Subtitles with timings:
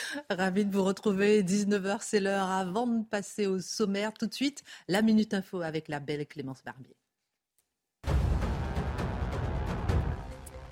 [0.30, 1.42] Ravi de vous retrouver.
[1.42, 2.50] 19h, c'est l'heure.
[2.50, 6.62] Avant de passer au sommaire, tout de suite, la Minute Info avec la belle Clémence
[6.64, 6.96] Barbier.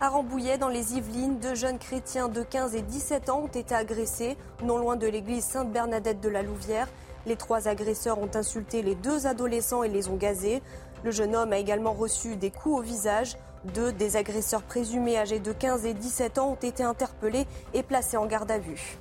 [0.03, 3.75] À Rambouillet, dans les Yvelines, deux jeunes chrétiens de 15 et 17 ans ont été
[3.75, 6.89] agressés, non loin de l'église Sainte-Bernadette de la Louvière.
[7.27, 10.63] Les trois agresseurs ont insulté les deux adolescents et les ont gazés.
[11.05, 13.37] Le jeune homme a également reçu des coups au visage.
[13.75, 18.17] Deux des agresseurs présumés âgés de 15 et 17 ans ont été interpellés et placés
[18.17, 18.99] en garde à vue.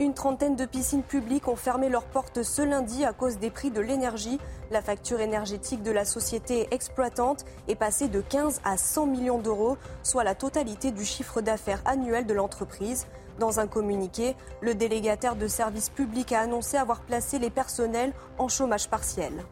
[0.00, 3.70] Une trentaine de piscines publiques ont fermé leurs portes ce lundi à cause des prix
[3.70, 4.40] de l'énergie.
[4.70, 9.76] La facture énergétique de la société exploitante est passée de 15 à 100 millions d'euros,
[10.02, 13.08] soit la totalité du chiffre d'affaires annuel de l'entreprise.
[13.38, 18.48] Dans un communiqué, le délégataire de services publics a annoncé avoir placé les personnels en
[18.48, 19.44] chômage partiel.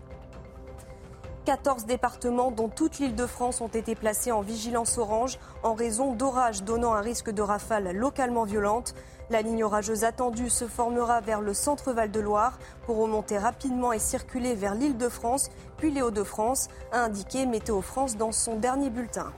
[1.48, 6.12] 14 départements, dont toute l'île de France, ont été placés en vigilance orange en raison
[6.12, 8.94] d'orages donnant un risque de rafales localement violentes.
[9.30, 14.54] La ligne orageuse attendue se formera vers le centre Val-de-Loire pour remonter rapidement et circuler
[14.54, 19.30] vers l'île de France, puis les Hauts-de-France, a indiqué Météo France dans son dernier bulletin.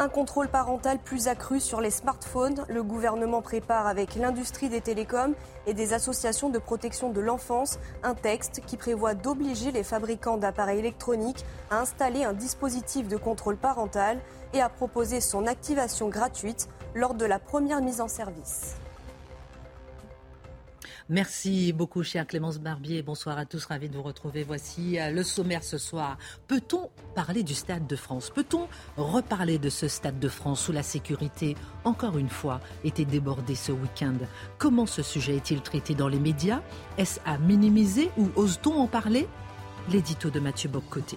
[0.00, 2.64] Un contrôle parental plus accru sur les smartphones.
[2.68, 5.34] Le gouvernement prépare avec l'industrie des télécoms
[5.66, 10.78] et des associations de protection de l'enfance un texte qui prévoit d'obliger les fabricants d'appareils
[10.78, 14.20] électroniques à installer un dispositif de contrôle parental
[14.54, 18.76] et à proposer son activation gratuite lors de la première mise en service.
[21.10, 23.00] Merci beaucoup, chère Clémence Barbier.
[23.00, 24.44] Bonsoir à tous, ravi de vous retrouver.
[24.44, 26.18] Voici euh, le sommaire ce soir.
[26.48, 28.28] Peut-on parler du Stade de France?
[28.28, 28.68] Peut-on
[28.98, 33.72] reparler de ce Stade de France où la sécurité, encore une fois, était débordée ce
[33.72, 34.18] week-end?
[34.58, 36.60] Comment ce sujet est-il traité dans les médias?
[36.98, 39.26] Est-ce à minimiser ou ose-t-on en parler?
[39.90, 41.16] L'édito de Mathieu Boccoté.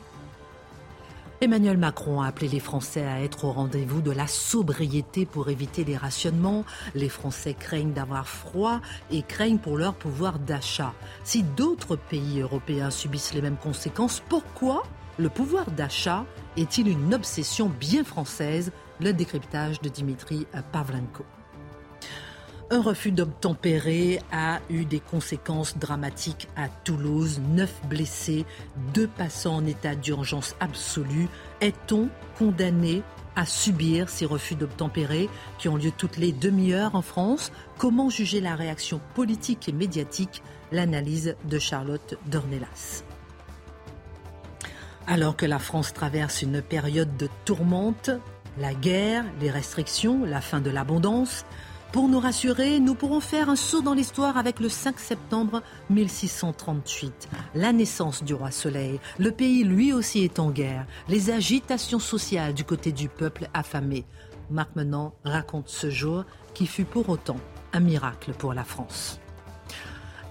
[1.44, 5.84] Emmanuel Macron a appelé les Français à être au rendez-vous de la sobriété pour éviter
[5.84, 6.66] les rationnements.
[6.94, 8.80] Les Français craignent d'avoir froid
[9.10, 10.94] et craignent pour leur pouvoir d'achat.
[11.24, 14.84] Si d'autres pays européens subissent les mêmes conséquences, pourquoi
[15.18, 16.26] le pouvoir d'achat
[16.58, 18.72] est-il une obsession bien française?
[19.00, 21.26] Le décryptage de Dimitri Pavlenko.
[22.74, 27.42] Un refus d'obtempérer a eu des conséquences dramatiques à Toulouse.
[27.50, 28.46] Neuf blessés,
[28.94, 31.28] deux passants en état d'urgence absolue.
[31.60, 33.04] Est-on condamné
[33.36, 37.52] à subir ces refus d'obtempérer qui ont lieu toutes les demi-heures en France?
[37.78, 40.42] Comment juger la réaction politique et médiatique?
[40.72, 43.04] L'analyse de Charlotte Dornelas.
[45.08, 48.12] Alors que la France traverse une période de tourmente,
[48.58, 51.46] la guerre, les restrictions, la fin de l'abondance,
[51.92, 57.28] pour nous rassurer, nous pourrons faire un saut dans l'histoire avec le 5 septembre 1638,
[57.54, 59.00] la naissance du roi Soleil.
[59.20, 64.06] Le pays lui aussi est en guerre, les agitations sociales du côté du peuple affamé.
[64.50, 67.38] Marc Menant raconte ce jour qui fut pour autant
[67.74, 69.20] un miracle pour la France.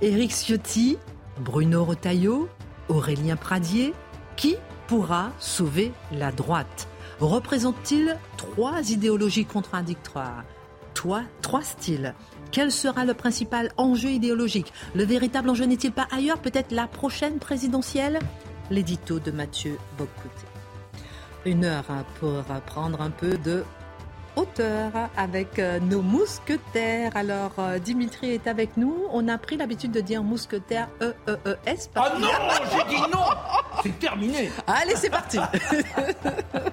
[0.00, 0.96] Éric Ciotti,
[1.40, 2.48] Bruno Retailleau,
[2.88, 3.92] Aurélien Pradier,
[4.36, 4.56] qui
[4.86, 6.88] pourra sauver la droite?
[7.20, 10.44] Représente-t-il trois idéologies contradictoires?
[11.00, 12.14] Toi, trois styles.
[12.52, 14.70] Quel sera le principal enjeu idéologique?
[14.94, 16.36] Le véritable enjeu n'est-il pas ailleurs?
[16.36, 18.18] Peut-être la prochaine présidentielle?
[18.70, 20.46] L'édito de Mathieu Bocoté.
[21.46, 21.86] Une heure
[22.18, 23.64] pour prendre un peu de
[24.36, 27.12] hauteur avec euh, nos mousquetaires.
[27.14, 28.94] Alors, euh, Dimitri est avec nous.
[29.10, 31.88] On a pris l'habitude de dire mousquetaire E-E-E-S.
[31.96, 32.28] Ah non
[32.72, 33.24] J'ai dit non
[33.82, 35.38] C'est terminé Allez, c'est parti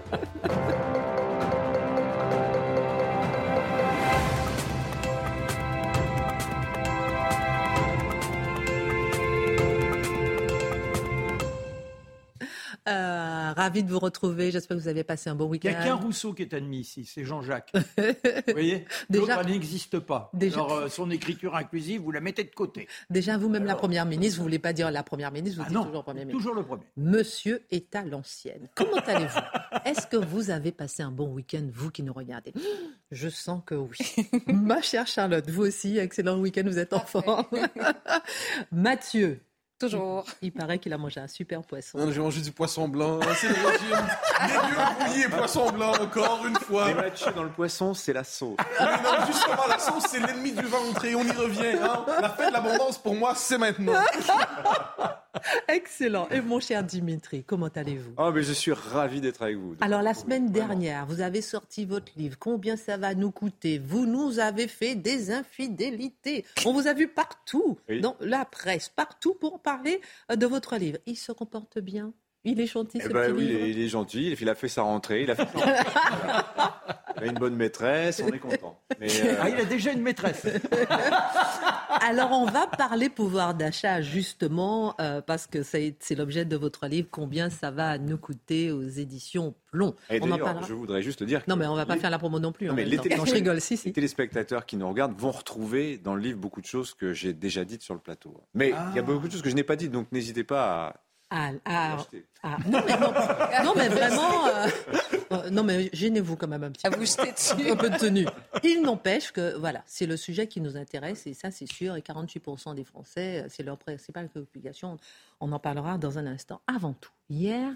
[13.58, 14.52] ravi de vous retrouver.
[14.52, 15.70] J'espère que vous avez passé un bon week-end.
[15.70, 17.72] Il n'y a qu'un Rousseau qui est admis ici, c'est Jean-Jacques.
[17.74, 18.04] vous
[18.54, 20.30] voyez Déjà, n'existe pas.
[20.34, 22.88] Déjà, Alors, euh, son écriture inclusive, vous la mettez de côté.
[23.10, 25.70] Déjà, vous-même, la Première ministre, vous ne voulez pas dire la Première ministre, vous ah
[25.70, 26.38] dites toujours Premier ministre.
[26.38, 26.84] Toujours le Premier.
[26.96, 28.70] Monsieur est à l'ancienne.
[28.76, 29.40] Comment allez-vous
[29.86, 32.54] Est-ce que vous avez passé un bon week-end, vous qui nous regardez
[33.12, 33.98] Je sens que oui.
[34.48, 37.46] Ma chère Charlotte, vous aussi, excellent week-end, vous êtes en forme.
[38.72, 39.42] Mathieu,
[39.80, 40.26] Toujours.
[40.42, 42.00] Il, paraît qu'il a mangé un super poisson.
[42.12, 43.20] j'ai mangé du poisson blanc.
[43.36, 44.08] C'est le régime.
[44.48, 46.88] Légumes bouillis et poisson blanc, encore une fois.
[46.88, 48.58] Les matchs dans le poisson, c'est la sauce.
[48.80, 51.78] non, justement, la sauce, c'est l'ennemi du ventre et on y revient.
[51.82, 52.06] Hein.
[52.22, 53.94] La fête de l'abondance, pour moi, c'est maintenant.
[55.68, 56.28] Excellent.
[56.30, 58.14] Et mon cher Dimitri, comment allez-vous?
[58.18, 59.76] Oh, mais Je suis ravi d'être avec vous.
[59.82, 62.38] Alors, la semaine dernière, vous avez sorti votre livre.
[62.40, 63.80] Combien ça va nous coûter?
[63.80, 66.46] Vous nous avez fait des infidélités.
[66.66, 70.02] On vous a vu partout, dans la presse, partout pour parler
[70.32, 70.98] euh, de votre livre.
[71.06, 72.14] Il se comporte bien?
[72.44, 75.32] Il est gentil, eh ben, oui, Il est gentil, il a fait sa rentrée, il
[75.32, 75.48] a, fait
[77.18, 78.80] il a une bonne maîtresse, on est content.
[79.02, 80.46] Euh, ah, il a déjà une maîtresse.
[82.02, 87.08] Alors, on va parler pouvoir d'achat, justement, euh, parce que c'est l'objet de votre livre.
[87.12, 91.42] Combien ça va nous coûter aux éditions Plomb Et on en Je voudrais juste dire.
[91.48, 92.68] Non, mais on ne va pas faire la promo non plus.
[92.68, 93.88] Non, mais les, je rigole, si, si.
[93.88, 97.34] les téléspectateurs qui nous regardent vont retrouver dans le livre beaucoup de choses que j'ai
[97.34, 98.42] déjà dites sur le plateau.
[98.54, 100.88] Mais il y a beaucoup de choses que je n'ai pas dites, donc n'hésitez pas
[100.88, 100.96] à
[101.30, 102.06] ah, ah,
[102.42, 102.98] ah, non, mais
[103.64, 104.68] non, mais vraiment, euh,
[105.34, 106.98] euh, non mais gênez-vous quand même un petit peu.
[106.98, 107.70] dessus.
[107.70, 108.26] Un peu de tenue.
[108.64, 111.98] Il n'empêche que voilà, c'est le sujet qui nous intéresse et ça c'est sûr.
[111.98, 114.98] Et 48% des Français, euh, c'est leur principale préoccupation.
[115.42, 116.62] On en parlera dans un instant.
[116.66, 117.74] Avant tout, hier,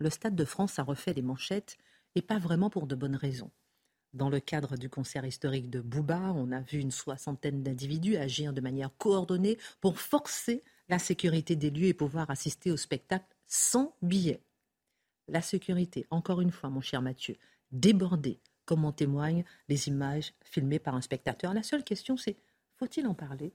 [0.00, 1.78] le Stade de France a refait les manchettes
[2.16, 3.50] et pas vraiment pour de bonnes raisons.
[4.12, 8.52] Dans le cadre du concert historique de Bouba, on a vu une soixantaine d'individus agir
[8.52, 13.94] de manière coordonnée pour forcer la sécurité des lieux et pouvoir assister au spectacle sans
[14.02, 14.40] billet.
[15.28, 17.36] La sécurité, encore une fois, mon cher Mathieu,
[17.72, 21.54] débordée, comme en témoignent les images filmées par un spectateur.
[21.54, 22.36] La seule question, c'est
[22.76, 23.52] faut-il en parler?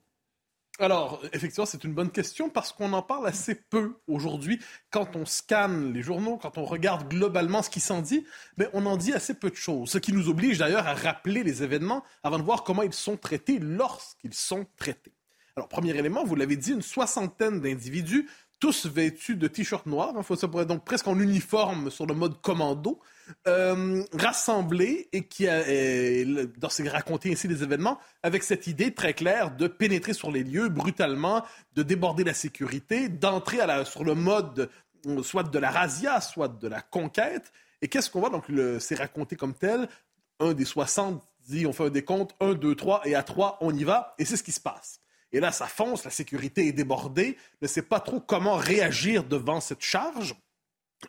[0.80, 4.60] Alors, effectivement, c'est une bonne question parce qu'on en parle assez peu aujourd'hui.
[4.90, 8.26] Quand on scanne les journaux, quand on regarde globalement ce qui s'en dit,
[8.58, 9.92] mais on en dit assez peu de choses.
[9.92, 13.18] Ce qui nous oblige d'ailleurs à rappeler les événements avant de voir comment ils sont
[13.18, 15.14] traités lorsqu'ils sont traités.
[15.56, 20.36] Alors, premier élément, vous l'avez dit, une soixantaine d'individus, tous vêtus de t-shirts noirs, hein,
[20.36, 23.00] ça pourrait donc presque en uniforme sur le mode commando,
[23.48, 25.64] euh, rassemblés et qui a,
[26.58, 30.44] dans ces raconter ainsi les événements avec cette idée très claire de pénétrer sur les
[30.44, 31.44] lieux brutalement,
[31.74, 34.70] de déborder la sécurité, d'entrer sur le mode
[35.08, 37.52] euh, soit de la razzia, soit de la conquête.
[37.82, 38.30] Et qu'est-ce qu'on voit?
[38.30, 38.46] Donc
[38.80, 39.88] c'est raconté comme tel
[40.40, 43.74] un des 60 dit on fait un décompte, un, deux, trois, et à trois, on
[43.76, 45.00] y va, et c'est ce qui se passe.
[45.32, 49.62] Et là, ça fonce, la sécurité est débordée, ne sait pas trop comment réagir devant
[49.62, 50.36] cette charge.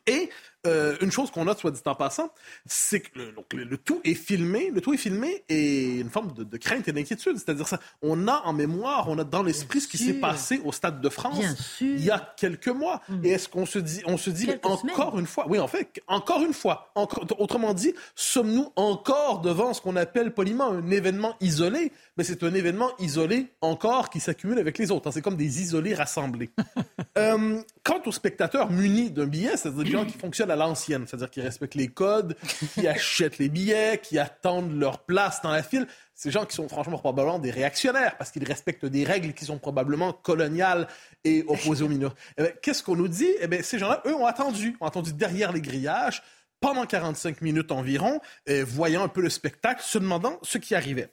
[0.06, 0.30] Et
[0.64, 2.30] euh, une chose qu'on note, soit dit en passant,
[2.66, 3.18] c'est que
[3.52, 7.36] le, tout est filmé, le tout est filmé et une forme de, crainte et d'inquiétude.
[7.36, 10.70] C'est-à-dire ça, on a en mémoire, on a dans l'esprit ce qui s'est passé au
[10.70, 11.44] Stade de France
[11.80, 13.00] il y a quelques mois.
[13.08, 13.24] Mm.
[13.24, 16.42] Et est-ce qu'on se dit, on se dit encore une fois, oui, en fait, encore
[16.42, 21.90] une fois, autrement dit, sommes-nous encore devant ce qu'on appelle poliment un événement isolé?
[22.16, 25.10] Mais c'est un événement isolé encore qui s'accumule avec les autres.
[25.10, 26.50] C'est comme des isolés rassemblés.
[27.18, 31.30] euh, quant aux spectateurs munis d'un billet, c'est-à-dire des gens qui fonctionnent à l'ancienne, c'est-à-dire
[31.30, 32.36] qui respectent les codes,
[32.74, 35.86] qui achètent les billets, qui attendent leur place dans la file.
[36.14, 39.58] Ces gens qui sont franchement probablement des réactionnaires parce qu'ils respectent des règles qui sont
[39.58, 40.86] probablement coloniales
[41.24, 42.14] et opposées aux mineurs.
[42.38, 43.30] Eh qu'est-ce qu'on nous dit?
[43.40, 46.22] Eh bien, ces gens-là, eux, ont attendu, ont attendu derrière les grillages
[46.60, 51.12] pendant 45 minutes environ, voyant un peu le spectacle, se demandant ce qui arrivait.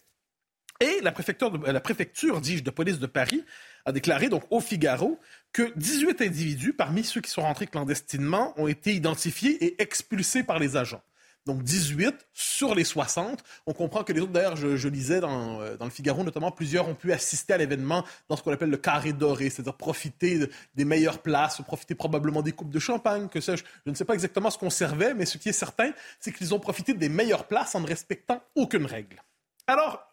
[0.79, 3.43] Et la préfecture, de, la préfecture, dis-je, de police de Paris
[3.85, 5.19] a déclaré donc au Figaro
[5.51, 10.59] que 18 individus, parmi ceux qui sont rentrés clandestinement, ont été identifiés et expulsés par
[10.59, 11.01] les agents.
[11.45, 13.43] Donc 18 sur les 60.
[13.65, 16.87] On comprend que les autres, d'ailleurs, je, lisais dans, euh, dans, le Figaro notamment, plusieurs
[16.87, 20.85] ont pu assister à l'événement dans ce qu'on appelle le carré doré, c'est-à-dire profiter des
[20.85, 23.63] meilleures places, profiter probablement des coupes de champagne, que sais-je.
[23.85, 26.53] Je ne sais pas exactement ce qu'on servait, mais ce qui est certain, c'est qu'ils
[26.53, 29.23] ont profité des meilleures places en ne respectant aucune règle.
[29.65, 30.05] Alors,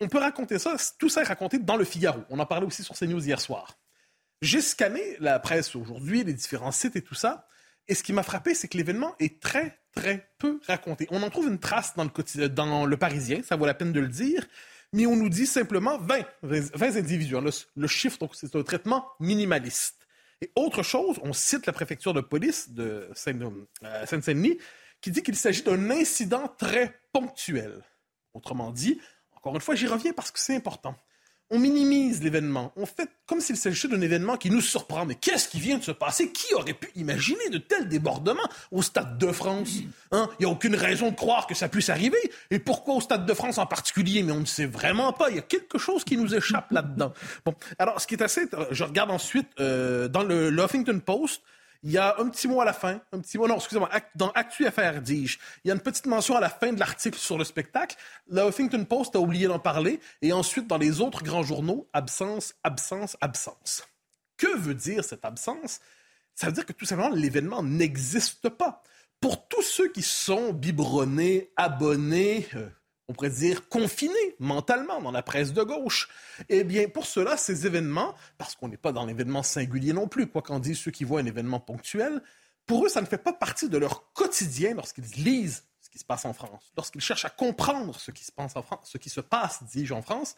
[0.00, 2.20] on peut raconter ça, tout ça est raconté dans le Figaro.
[2.30, 3.76] On en parlait aussi sur CNews hier soir.
[4.42, 7.46] J'ai scanné la presse aujourd'hui, les différents sites et tout ça.
[7.88, 11.06] Et ce qui m'a frappé, c'est que l'événement est très, très peu raconté.
[11.10, 12.04] On en trouve une trace dans
[12.86, 14.46] le, Parisien, ça vaut la peine de le dire,
[14.92, 17.34] mais on nous dit simplement 20, 20 individus.
[17.76, 20.06] Le, chiffre, donc, c'est un traitement minimaliste.
[20.40, 23.10] Et autre chose, on cite la préfecture de police de
[23.82, 24.58] euh, Seine-Saint-Denis
[25.02, 27.84] qui dit qu'il s'agit d'un incident très ponctuel.
[28.32, 28.98] Autrement dit,
[29.36, 30.96] encore une fois, j'y reviens parce que c'est important
[31.50, 32.72] on minimise l'événement.
[32.76, 35.04] On fait comme s'il s'agissait d'un événement qui nous surprend.
[35.04, 36.30] Mais qu'est-ce qui vient de se passer?
[36.30, 39.70] Qui aurait pu imaginer de tels débordements au Stade de France?
[40.12, 40.28] Hein?
[40.38, 42.18] Il n'y a aucune raison de croire que ça puisse arriver.
[42.50, 44.22] Et pourquoi au Stade de France en particulier?
[44.22, 45.30] Mais on ne sait vraiment pas.
[45.30, 47.12] Il y a quelque chose qui nous échappe là-dedans.
[47.44, 48.48] Bon, alors, ce qui est assez...
[48.70, 51.42] Je regarde ensuite euh, dans le Huffington Post,
[51.82, 54.30] il y a un petit mot à la fin, un petit mot, non, excusez-moi, dans
[54.32, 57.38] Actu FR, dis-je, il y a une petite mention à la fin de l'article sur
[57.38, 57.96] le spectacle.
[58.28, 60.00] Le Huffington Post a oublié d'en parler.
[60.20, 63.88] Et ensuite, dans les autres grands journaux, absence, absence, absence.
[64.36, 65.80] Que veut dire cette absence?
[66.34, 68.82] Ça veut dire que tout simplement, l'événement n'existe pas.
[69.20, 72.68] Pour tous ceux qui sont biberonnés, abonnés, euh,
[73.10, 76.08] on pourrait dire confinés mentalement dans la presse de gauche,
[76.48, 80.28] eh bien, pour cela, ces événements, parce qu'on n'est pas dans l'événement singulier non plus,
[80.28, 82.22] quoi qu'en disent ceux qui voient un événement ponctuel,
[82.66, 86.04] pour eux, ça ne fait pas partie de leur quotidien lorsqu'ils lisent ce qui se
[86.04, 89.10] passe en France, lorsqu'ils cherchent à comprendre ce qui se passe en France, ce qui
[89.10, 90.36] se passe, dis-je, en France,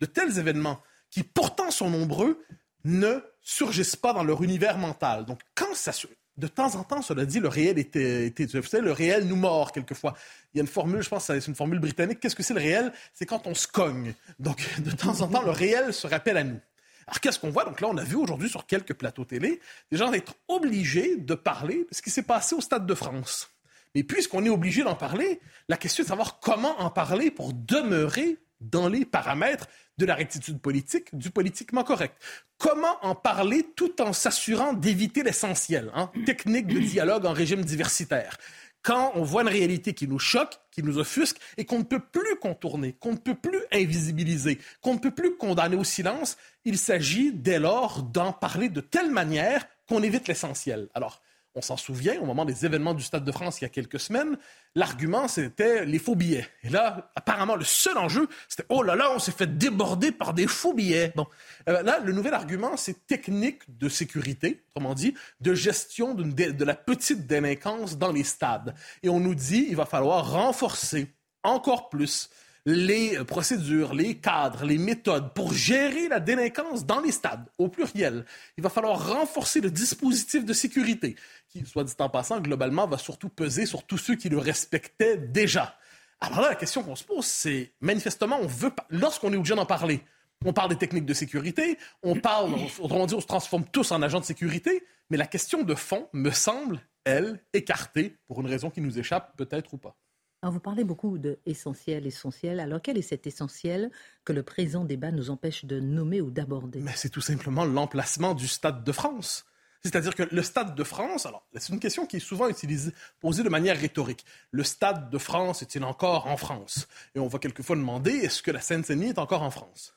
[0.00, 2.44] de tels événements qui pourtant sont nombreux
[2.82, 5.24] ne surgissent pas dans leur univers mental.
[5.24, 5.92] Donc, quand ça,
[6.38, 9.72] de temps en temps, cela dit, le réel était, vous savez, le réel nous mord
[9.72, 10.14] quelquefois.
[10.54, 12.20] Il y a une formule, je pense, c'est une formule britannique.
[12.20, 12.92] Qu'est-ce que c'est le réel?
[13.12, 14.14] C'est quand on se cogne.
[14.38, 16.60] Donc, de temps en temps, le réel se rappelle à nous.
[17.08, 17.64] Alors, qu'est-ce qu'on voit?
[17.64, 21.34] Donc là, on a vu aujourd'hui sur quelques plateaux télé des gens être obligés de
[21.34, 23.50] parler de ce qui s'est passé au Stade de France.
[23.94, 27.52] Mais puisqu'on est obligé d'en parler, la question est de savoir comment en parler pour
[27.52, 32.14] demeurer dans les paramètres de la rectitude politique, du politiquement correct.
[32.56, 36.10] Comment en parler tout en s'assurant d'éviter l'essentiel, hein?
[36.24, 38.38] technique de dialogue en régime diversitaire
[38.82, 42.00] quand on voit une réalité qui nous choque, qui nous offusque et qu'on ne peut
[42.00, 46.78] plus contourner, qu'on ne peut plus invisibiliser, qu'on ne peut plus condamner au silence, il
[46.78, 50.88] s'agit dès lors d'en parler de telle manière qu'on évite l'essentiel.
[50.94, 51.20] Alors,
[51.58, 53.98] on s'en souvient, au moment des événements du Stade de France il y a quelques
[53.98, 54.38] semaines,
[54.76, 56.46] l'argument c'était les faux billets.
[56.62, 60.34] Et là, apparemment, le seul enjeu, c'était oh là là, on s'est fait déborder par
[60.34, 61.12] des faux billets.
[61.16, 61.26] Bon,
[61.68, 66.74] euh, là, le nouvel argument, c'est technique de sécurité, autrement dit, de gestion de la
[66.74, 68.74] petite délinquance dans les stades.
[69.02, 71.08] Et on nous dit il va falloir renforcer
[71.42, 72.30] encore plus
[72.70, 78.26] les procédures, les cadres, les méthodes pour gérer la délinquance dans les stades, au pluriel.
[78.58, 81.16] Il va falloir renforcer le dispositif de sécurité,
[81.48, 85.16] qui, soit dit en passant, globalement, va surtout peser sur tous ceux qui le respectaient
[85.16, 85.78] déjà.
[86.20, 89.64] Alors là, la question qu'on se pose, c'est manifestement, on veut, lorsqu'on est obligé d'en
[89.64, 90.02] parler,
[90.44, 94.02] on parle des techniques de sécurité, on parle, autrement dit, on se transforme tous en
[94.02, 98.68] agents de sécurité, mais la question de fond me semble, elle, écartée pour une raison
[98.68, 99.96] qui nous échappe peut-être ou pas.
[100.42, 102.60] Alors vous parlez beaucoup de essentiel, essentiel.
[102.60, 103.90] Alors quel est cet essentiel
[104.24, 106.80] que le présent débat nous empêche de nommer ou d'aborder?
[106.94, 109.46] C'est tout simplement l'emplacement du Stade de France.
[109.82, 113.42] C'est-à-dire que le Stade de France, alors c'est une question qui est souvent utilisée, posée
[113.42, 114.24] de manière rhétorique.
[114.52, 116.86] Le Stade de France est-il encore en France?
[117.16, 119.94] Et on va quelquefois demander est-ce que la Seine-Saint-Denis est encore en France?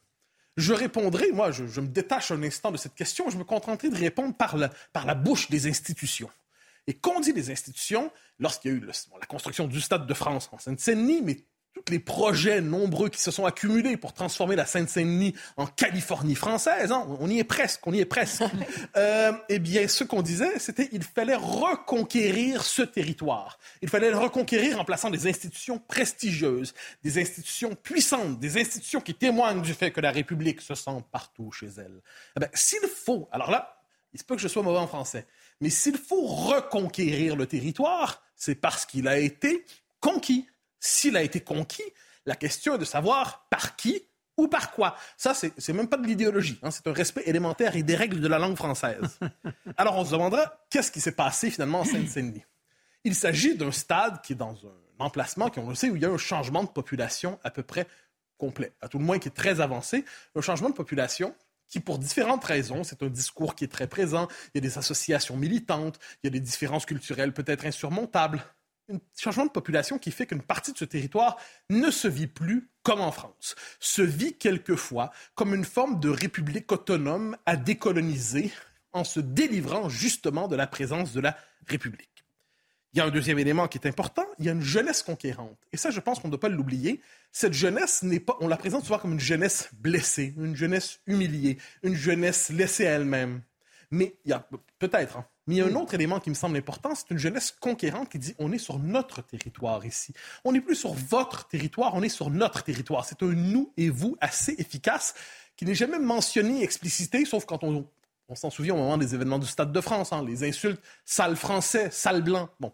[0.58, 3.96] Je répondrai, moi, je, me détache un instant de cette question, je me contenterai de
[3.96, 4.56] répondre par
[4.92, 6.30] par la bouche des institutions.
[6.88, 10.50] Et qu'on dit des institutions, lorsqu'il y a eu la construction du Stade de France
[10.52, 15.36] en Seine-Saint-Denis, mais tous les projets nombreux qui se sont accumulés pour transformer la Seine-Saint-Denis
[15.58, 18.44] en Californie française, hein, on y est presque, on y est presque.
[18.98, 23.58] euh, eh bien, ce qu'on disait, c'était qu'il fallait reconquérir ce territoire.
[23.82, 26.74] Il fallait le reconquérir en plaçant des institutions prestigieuses,
[27.04, 31.52] des institutions puissantes, des institutions qui témoignent du fait que la République se sent partout
[31.52, 32.02] chez elle.
[32.40, 33.78] Eh s'il faut, alors là,
[34.14, 35.26] il se peut que je sois mauvais en français,
[35.62, 39.66] mais s'il faut reconquérir le territoire, c'est parce qu'il a été
[40.00, 40.48] conquis.
[40.80, 41.84] S'il a été conquis,
[42.26, 44.04] la question est de savoir par qui
[44.38, 44.96] ou par quoi.
[45.18, 46.60] Ça, c'est même pas de l'idéologie.
[46.64, 46.72] Hein.
[46.72, 49.20] c'est un respect élémentaire et des règles de la langue française.
[49.78, 52.46] Alors, on se demandera qu'est-ce qui s'est passé finalement en Seine-Saint-Denis?
[53.04, 56.02] Il s'agit d'un stade qui est dans un emplacement, qui, on le sait, où il
[56.02, 57.88] y a un changement de population à peu près
[58.38, 60.06] complet, à tout le moins qui est très avancé.
[60.36, 61.36] Un changement de population
[61.72, 64.28] qui, pour différentes raisons, c'est un discours qui est très présent.
[64.54, 68.44] Il y a des associations militantes, il y a des différences culturelles peut-être insurmontables.
[68.92, 71.38] Un changement de population qui fait qu'une partie de ce territoire
[71.70, 76.70] ne se vit plus comme en France, se vit quelquefois comme une forme de république
[76.72, 78.52] autonome à décoloniser
[78.92, 81.38] en se délivrant justement de la présence de la
[81.68, 82.11] République.
[82.94, 85.58] Il y a un deuxième élément qui est important, il y a une jeunesse conquérante.
[85.72, 87.00] Et ça, je pense qu'on ne doit pas l'oublier.
[87.32, 91.58] Cette jeunesse n'est pas, on la présente souvent comme une jeunesse blessée, une jeunesse humiliée,
[91.84, 93.42] une jeunesse laissée à elle-même.
[93.92, 94.46] Mais il y a
[94.80, 97.18] peut-être, hein, mais il y a un autre élément qui me semble important, c'est une
[97.18, 100.14] jeunesse conquérante qui dit on est sur notre territoire ici.
[100.44, 103.06] On n'est plus sur votre territoire, on est sur notre territoire.
[103.06, 105.14] C'est un nous et vous assez efficace
[105.56, 107.88] qui n'est jamais mentionné, explicité, sauf quand on,
[108.30, 111.36] on s'en souvient au moment des événements du Stade de France, hein, les insultes sale
[111.36, 112.50] français, sale blanc.
[112.60, 112.72] Bon,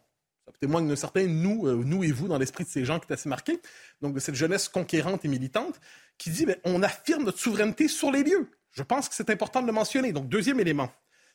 [0.60, 3.14] témoigne d'un certain nous, euh, nous et vous dans l'esprit de ces gens qui est
[3.14, 3.60] assez marqué,
[4.02, 5.80] donc de cette jeunesse conquérante et militante,
[6.18, 8.50] qui dit ben, on affirme notre souveraineté sur les lieux.
[8.72, 10.12] Je pense que c'est important de le mentionner.
[10.12, 10.90] Donc, deuxième élément.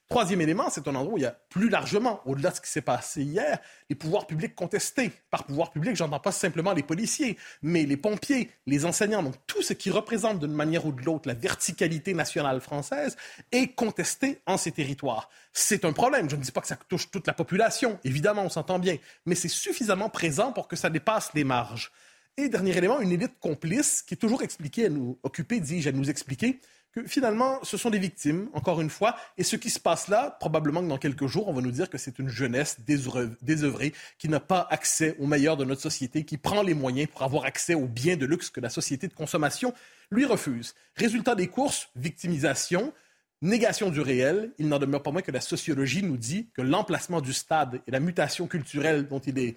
[0.08, 2.68] Troisième élément, c'est un endroit où il y a plus largement, au-delà de ce qui
[2.68, 5.10] s'est passé hier, les pouvoirs publics contestés.
[5.30, 9.62] Par pouvoir public, j'entends pas simplement les policiers, mais les pompiers, les enseignants, donc tout
[9.62, 13.16] ce qui représente d'une manière ou de l'autre la verticalité nationale française
[13.52, 15.30] est contesté en ces territoires.
[15.54, 16.28] C'est un problème.
[16.28, 19.34] Je ne dis pas que ça touche toute la population, évidemment, on s'entend bien, mais
[19.34, 21.90] c'est suffisamment présent pour que ça dépasse les marges.
[22.38, 25.92] Et dernier élément, une élite complice qui est toujours expliquée à nous occuper, dis-je, à
[25.92, 26.60] nous expliquer
[26.92, 30.36] que finalement, ce sont des victimes, encore une fois, et ce qui se passe là,
[30.40, 34.28] probablement que dans quelques jours, on va nous dire que c'est une jeunesse désœuvrée qui
[34.28, 37.74] n'a pas accès au meilleur de notre société, qui prend les moyens pour avoir accès
[37.74, 39.72] aux biens de luxe que la société de consommation
[40.10, 40.74] lui refuse.
[40.96, 42.92] Résultat des courses, victimisation,
[43.40, 47.20] négation du réel, il n'en demeure pas moins que la sociologie nous dit que l'emplacement
[47.22, 49.56] du stade et la mutation culturelle dont il est,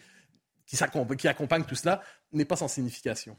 [0.66, 0.78] qui,
[1.18, 2.02] qui accompagne tout cela
[2.36, 3.38] n'est pas sans signification.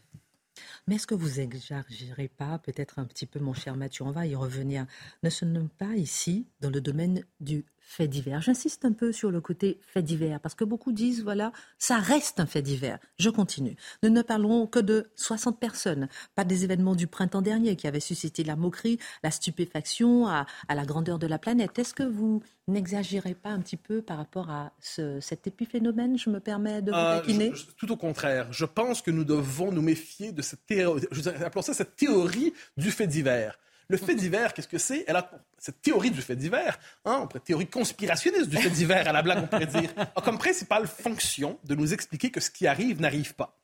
[0.86, 4.26] Mais est-ce que vous exagérez pas, peut-être un petit peu, mon cher Mathieu, on va
[4.26, 4.86] y revenir.
[5.22, 8.42] Ne sommes pas ici dans le domaine du fait divers.
[8.42, 12.40] J'insiste un peu sur le côté fait divers, parce que beaucoup disent, voilà, ça reste
[12.40, 12.98] un fait divers.
[13.18, 13.76] Je continue.
[14.02, 18.00] Nous ne parlons que de 60 personnes, pas des événements du printemps dernier qui avaient
[18.00, 21.78] suscité la moquerie, la stupéfaction à, la grandeur de la planète.
[21.78, 26.40] Est-ce que vous n'exagérez pas un petit peu par rapport à cet épiphénomène, je me
[26.40, 28.52] permets de vous euh, taquiner Tout au contraire.
[28.52, 32.52] Je pense que nous devons nous méfier de cette théorie, je appelons ça cette théorie
[32.76, 33.56] du fait divers.
[33.88, 35.04] Le fait divers, qu'est-ce que c'est?
[35.06, 39.22] Elle a cette théorie du fait divers, hein, théorie conspirationniste du fait divers à la
[39.22, 43.00] blague, on pourrait dire, a comme principale fonction de nous expliquer que ce qui arrive
[43.00, 43.56] n'arrive pas.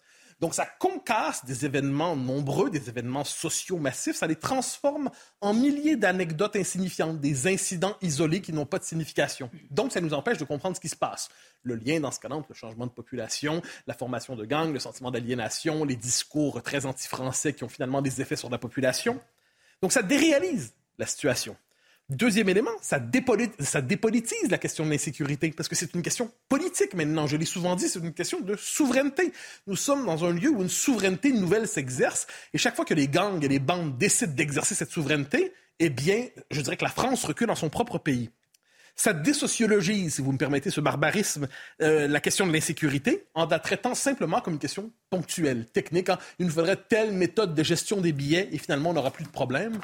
[0.43, 5.09] Donc ça concasse des événements nombreux, des événements sociaux massifs, ça les transforme
[5.41, 9.51] en milliers d'anecdotes insignifiantes, des incidents isolés qui n'ont pas de signification.
[9.71, 11.29] Donc ça nous empêche de comprendre ce qui se passe.
[11.63, 14.81] Le lien dans ce cas-là entre le changement de population, la formation de gangs, le
[14.81, 19.21] sentiment d'aliénation, les discours très anti-français qui ont finalement des effets sur la population.
[19.83, 21.57] Donc ça déréalise la situation.
[22.09, 27.27] Deuxième élément, ça, dépolitise la question de l'insécurité, parce que c'est une question politique maintenant.
[27.27, 29.33] Je l'ai souvent dit, c'est une question de souveraineté.
[29.67, 33.09] Nous sommes dans un lieu où une souveraineté nouvelle s'exerce, et chaque fois que les
[33.09, 37.25] gangs et les bandes décident d'exercer cette souveraineté, eh bien, je dirais que la France
[37.25, 38.31] recule dans son propre pays.
[38.95, 41.49] Ça désociologise, si vous me permettez ce barbarisme,
[41.81, 46.11] euh, la question de l'insécurité en la traitant simplement comme une question ponctuelle, technique.
[46.11, 46.19] Hein.
[46.39, 49.31] Il nous faudrait telle méthode de gestion des billets et finalement on n'aura plus de
[49.31, 49.81] problème.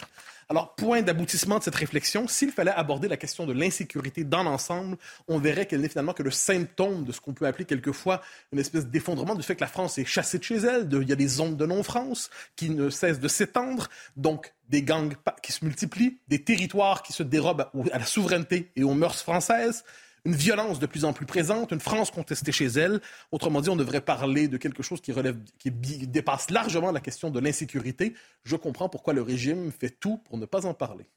[0.50, 4.96] Alors, point d'aboutissement de cette réflexion, s'il fallait aborder la question de l'insécurité dans l'ensemble,
[5.26, 8.58] on verrait qu'elle n'est finalement que le symptôme de ce qu'on peut appeler quelquefois une
[8.58, 10.88] espèce d'effondrement du fait que la France est chassée de chez elle.
[10.90, 13.88] il y a des zones de non-France qui ne cessent de s'étendre.
[14.16, 18.84] Donc, des gangs qui se multiplient, des territoires qui se dérobent à la souveraineté et
[18.84, 19.84] aux mœurs françaises
[20.24, 23.00] une violence de plus en plus présente, une France contestée chez elle.
[23.32, 27.30] Autrement dit, on devrait parler de quelque chose qui relève, qui dépasse largement la question
[27.30, 28.14] de l'insécurité.
[28.44, 31.08] Je comprends pourquoi le régime fait tout pour ne pas en parler.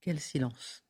[0.00, 0.84] Quel silence.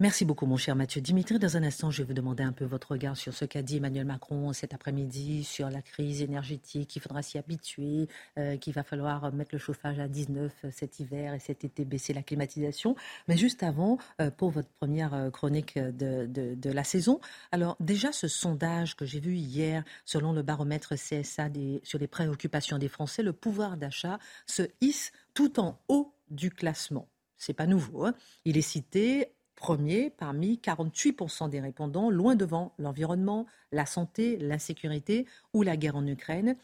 [0.00, 1.02] Merci beaucoup, mon cher Mathieu.
[1.02, 3.60] Dimitri, dans un instant, je vais vous demander un peu votre regard sur ce qu'a
[3.60, 6.88] dit Emmanuel Macron cet après-midi sur la crise énergétique.
[6.88, 8.08] qu'il faudra s'y habituer,
[8.38, 11.84] euh, qu'il va falloir mettre le chauffage à 19 euh, cet hiver et cet été
[11.84, 12.96] baisser la climatisation.
[13.28, 17.20] Mais juste avant, euh, pour votre première chronique de, la saison,
[17.52, 21.50] alors déjà ce sondage que j'ai vu hier, selon le baromètre CSA
[21.82, 27.06] sur les préoccupations des Français, le pouvoir d'achat se hisse tout en haut du classement.
[27.36, 28.06] C'est pas nouveau.
[28.06, 28.14] Hein.
[28.46, 29.28] Il est cité
[29.60, 35.96] premier parmi 48% des répondants, loin devant l'environnement, la santé, la sécurité ou la guerre
[35.96, 36.56] en Ukraine.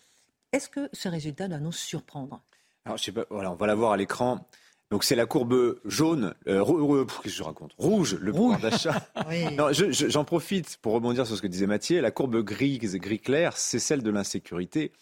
[0.52, 2.42] Est-ce que ce résultat doit nous surprendre?
[2.87, 4.48] Alors, je sais pas, voilà, on va la voir à l'écran.
[4.90, 7.72] Donc c'est la courbe jaune, euh, qu'est-ce que je raconte?
[7.77, 9.09] Rouge, le pouvoir d'achat.
[9.72, 12.01] J'en profite pour rebondir sur ce que disait Mathieu.
[12.01, 14.92] La courbe gris, gris clair, c'est celle de l'insécurité.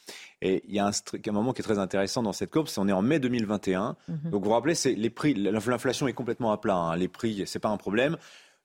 [0.41, 2.81] Et il y a un, un, moment qui est très intéressant dans cette courbe, c'est
[2.81, 3.97] on est en mai 2021.
[4.09, 4.31] Mhm.
[4.31, 6.77] Donc vous vous rappelez, c'est les prix, l'inflation est complètement à plat.
[6.77, 6.97] Hein.
[6.97, 8.17] Les prix, c'est pas un problème.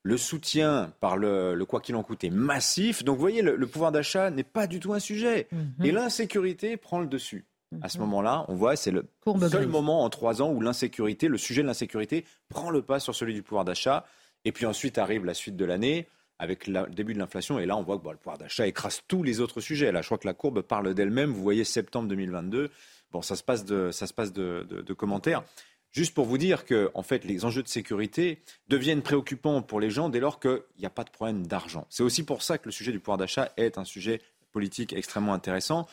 [0.02, 3.04] Le soutien par le, quoi qu'il en coûte est massif.
[3.04, 5.48] Donc vous voyez, le, pouvoir d'achat n'est pas du tout un sujet.
[5.52, 5.84] Mhm.
[5.84, 7.44] Et l'insécurité prend le dessus.
[7.82, 8.04] À ce mhm.
[8.04, 9.06] moment-là, on voit, c'est le
[9.48, 13.14] seul moment en trois ans où l'insécurité, le sujet de l'insécurité, prend le pas sur
[13.14, 14.04] celui du pouvoir d'achat.
[14.44, 17.58] Et puis ensuite arrive la suite de l'année avec le début de l'inflation.
[17.58, 19.92] Et là, on voit que le pouvoir d'achat écrase tous les autres sujets.
[19.92, 21.30] Là, je crois que la courbe parle d'elle-même.
[21.30, 22.70] Vous voyez septembre 2022.
[23.12, 25.44] Bon, ça se passe de, ça se passe de, commentaires.
[25.92, 29.90] Juste pour vous dire que, en fait, les enjeux de sécurité deviennent préoccupants pour les
[29.90, 31.86] gens dès lors qu'il n'y a pas de problème d'argent.
[31.90, 35.34] C'est aussi pour ça que le sujet du pouvoir d'achat est un sujet politique extrêmement
[35.34, 35.86] intéressant.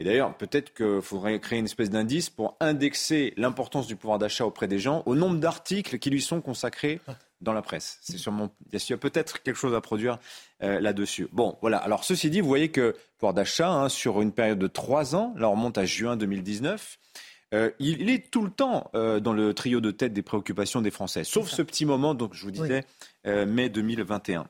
[0.00, 4.46] Et d'ailleurs, peut-être qu'il faudrait créer une espèce d'indice pour indexer l'importance du pouvoir d'achat
[4.46, 7.00] auprès des gens au nombre d'articles qui lui sont consacrés
[7.42, 7.98] dans la presse.
[8.00, 10.18] C'est sûrement, il y a peut-être quelque chose à produire
[10.62, 11.28] euh, là-dessus.
[11.32, 11.76] Bon, voilà.
[11.76, 15.34] Alors, ceci dit, vous voyez que pouvoir d'achat, hein, sur une période de trois ans,
[15.36, 16.98] là on remonte à juin 2019,
[17.52, 20.90] euh, il est tout le temps euh, dans le trio de tête des préoccupations des
[20.90, 22.84] Français, sauf ce petit moment, donc je vous disais,
[23.24, 24.46] mai 2021.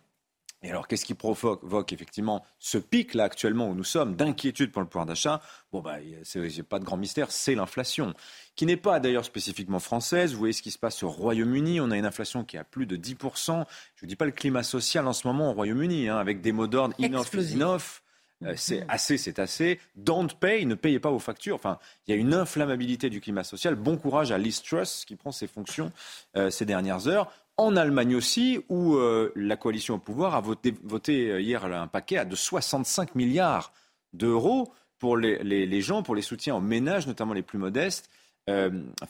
[0.62, 4.82] Et alors, qu'est-ce qui provoque effectivement ce pic là actuellement où nous sommes d'inquiétude pour
[4.82, 5.40] le pouvoir d'achat?
[5.72, 8.12] Bon, bah, c'est pas de grand mystère, c'est l'inflation,
[8.56, 10.32] qui n'est pas d'ailleurs spécifiquement française.
[10.32, 11.80] Vous voyez ce qui se passe au Royaume-Uni.
[11.80, 13.64] On a une inflation qui a plus de 10%.
[13.96, 16.52] Je ne dis pas le climat social en ce moment au Royaume-Uni, hein, avec des
[16.52, 18.02] mots d'ordre in-off,
[18.42, 19.78] Euh, c'est assez, c'est assez.
[19.96, 21.56] Don't pay, ne payez pas vos factures.
[21.56, 23.74] Enfin, il y a une inflammabilité du climat social.
[23.74, 25.92] Bon courage à Liz Truss qui prend ses fonctions
[26.36, 27.30] euh, ces dernières heures.
[27.60, 32.24] En Allemagne aussi, où euh, la coalition au pouvoir a voté, voté hier un paquet
[32.24, 33.74] de 65 milliards
[34.14, 38.08] d'euros pour les, gens, pour les soutiens aux ménages, notamment les plus modestes,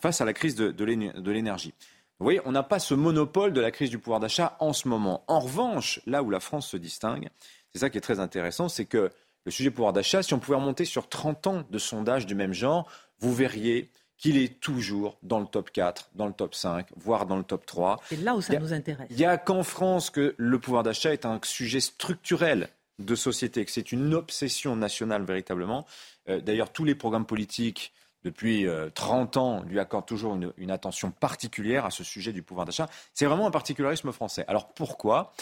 [0.01, 1.75] face à la crise de, de l'énergie.
[2.19, 4.89] Vous voyez, on n'a pas ce monopole de la crise du pouvoir d'achat en ce
[4.89, 5.25] moment.
[5.27, 7.31] En revanche, là où la France se distingue,
[7.73, 9.11] c'est ça qui est très intéressant, c'est que
[9.47, 12.53] le sujet pouvoir d'achat, si on pouvait remonter sur 30 ans de sondages du même
[12.53, 17.25] genre, vous verriez qu'il est toujours dans le top 4, dans le top 5, voire
[17.25, 18.01] dans le top 3.
[18.07, 19.09] C'est là où ça nous intéresse.
[19.11, 23.65] Il n'y a qu'en France que le pouvoir d'achat est un sujet structurel de société,
[23.65, 25.87] que c'est une obsession nationale véritablement.
[26.29, 30.71] Euh, d'ailleurs, tous les programmes politiques depuis 30 euh, ans lui accordent toujours une, une
[30.71, 32.91] attention particulière à ce sujet du pouvoir d'achat.
[33.15, 34.45] C'est vraiment un particularisme français.
[34.47, 35.33] Alors pourquoi?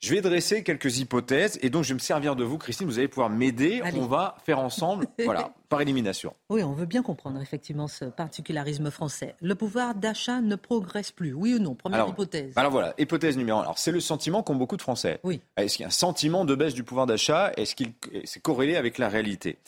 [0.00, 2.86] Je vais dresser quelques hypothèses et donc je vais me servir de vous, Christine.
[2.86, 3.82] Vous allez pouvoir m'aider.
[3.96, 6.34] On va faire ensemble, voilà, par élimination.
[6.50, 9.34] Oui, on veut bien comprendre effectivement ce particularisme français.
[9.40, 11.74] Le pouvoir d'achat ne progresse plus, oui ou non?
[11.74, 12.52] Première hypothèse.
[12.56, 13.62] Alors voilà, hypothèse numéro un.
[13.62, 15.18] Alors c'est le sentiment qu'ont beaucoup de Français.
[15.24, 15.40] Oui.
[15.56, 17.52] Est-ce qu'il y a un sentiment de baisse du pouvoir d'achat?
[17.56, 17.92] Est-ce qu'il
[18.24, 19.58] c'est corrélé avec la réalité?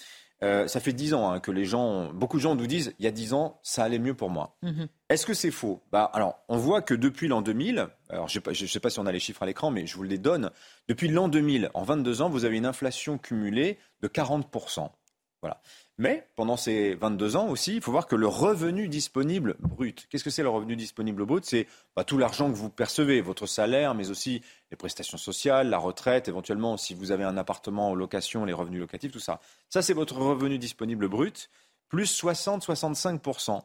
[0.43, 3.05] Euh, ça fait dix ans hein, que les gens, beaucoup de gens nous disent, il
[3.05, 4.57] y a dix ans, ça allait mieux pour moi.
[4.63, 4.89] Mhm.
[5.11, 5.83] Est-ce que c'est faux?
[5.93, 9.07] Bah, Alors, on voit que depuis l'an 2000, alors je ne sais pas si on
[9.07, 10.51] a les chiffres à l'écran, mais je vous les donne.
[10.89, 14.91] Depuis l'an 2000, en 22 ans, vous avez une inflation cumulée de 40%.
[15.43, 15.61] Voilà.
[16.01, 20.25] Mais pendant ces 22 ans aussi, il faut voir que le revenu disponible brut, qu'est-ce
[20.25, 21.45] que c'est le revenu disponible brut?
[21.45, 25.77] C'est bah, tout l'argent que vous percevez, votre salaire, mais aussi les prestations sociales, la
[25.77, 29.43] retraite, éventuellement si vous avez un appartement en location, les revenus locatifs, tout ça.
[29.69, 31.51] Ça, c'est votre revenu disponible brut,
[31.91, 33.61] plus 60-65%.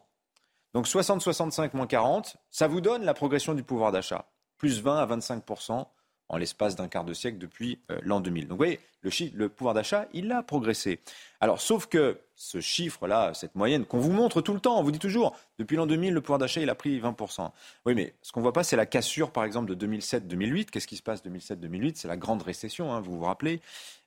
[0.74, 5.06] Donc 60-65 moins 40, ça vous donne la progression du pouvoir d'achat, plus 20 à
[5.06, 5.86] 25%
[6.28, 8.48] en l'espace d'un quart de siècle depuis euh, l'an 2000.
[8.48, 11.00] Donc vous voyez, le, le pouvoir d'achat, il a progressé.
[11.40, 14.92] Alors, sauf que ce chiffre-là, cette moyenne qu'on vous montre tout le temps, on vous
[14.92, 17.50] dit toujours, depuis l'an 2000, le pouvoir d'achat, il a pris 20%.
[17.86, 20.66] Oui, mais ce qu'on ne voit pas, c'est la cassure, par exemple, de 2007-2008.
[20.66, 23.62] Qu'est-ce qui se passe 2007-2008 C'est la grande récession, hein, vous vous rappelez.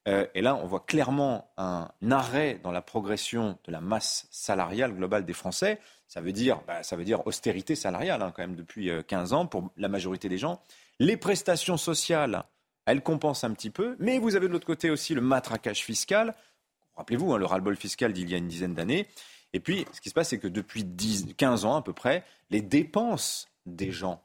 [0.08, 4.94] Euh, et là, on voit clairement un arrêt dans la progression de la masse salariale
[4.94, 5.80] globale des Français.
[6.08, 9.36] Ça veut dire, bah, ça veut dire austérité salariale, hein, quand même, depuis 15 euh,
[9.36, 10.62] ans pour la majorité des gens.
[11.00, 12.44] Les prestations sociales,
[12.86, 16.36] elles compensent un petit peu, mais vous avez de l'autre côté aussi le matraquage fiscal.
[17.00, 19.08] Rappelez-vous, hein, le ras-le-bol fiscal d'il y a une dizaine d'années.
[19.54, 22.26] Et puis, ce qui se passe, c'est que depuis 10, 15 ans à peu près,
[22.50, 24.22] les dépenses des gens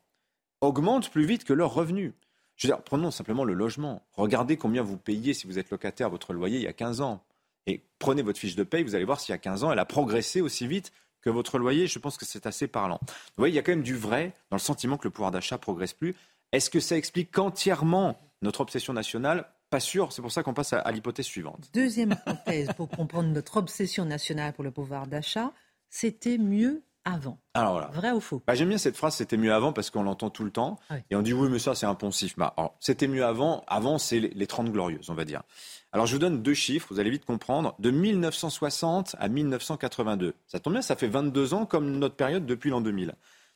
[0.61, 2.15] augmentent plus vite que leurs revenus.
[2.57, 4.03] Je veux dire, prenons simplement le logement.
[4.13, 7.23] Regardez combien vous payez si vous êtes locataire votre loyer il y a 15 ans.
[7.67, 9.79] Et prenez votre fiche de paye, vous allez voir s'il y a 15 ans, elle
[9.79, 11.87] a progressé aussi vite que votre loyer.
[11.87, 12.99] Je pense que c'est assez parlant.
[13.03, 15.31] Vous voyez, il y a quand même du vrai dans le sentiment que le pouvoir
[15.31, 16.17] d'achat progresse plus.
[16.51, 20.73] Est-ce que ça explique entièrement notre obsession nationale Pas sûr, c'est pour ça qu'on passe
[20.73, 21.69] à, l'hypothèse suivante.
[21.75, 25.51] Deuxième hypothèse pour comprendre notre obsession nationale pour le pouvoir d'achat,
[25.91, 27.41] c'était mieux avant.
[27.55, 27.89] Alors voilà.
[27.89, 28.41] Vrai ou faux?
[28.47, 30.79] Bah, J'aime bien cette phrase, c'était mieux avant, parce qu'on l'entend tout le temps.
[31.11, 32.37] Et on dit oui, mais ça, c'est impensif.
[32.37, 33.65] Bah, c'était mieux avant.
[33.67, 35.43] Avant, c'est les 30 glorieuses, on va dire.
[35.91, 37.75] Alors, je vous donne deux chiffres, vous allez vite comprendre.
[37.81, 40.35] De 1960 à 1982.
[40.47, 43.13] Ça tombe bien, ça fait 22 ans comme notre période depuis l'an 2000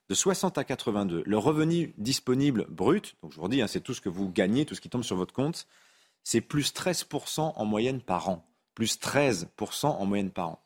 [0.09, 3.92] de 60 à 82, le revenu disponible brut, donc je vous dis, hein, c'est tout
[3.92, 5.66] ce que vous gagnez, tout ce qui tombe sur votre compte,
[6.24, 8.46] c'est plus 13% en moyenne par an.
[8.74, 10.62] Plus 13% en moyenne par an.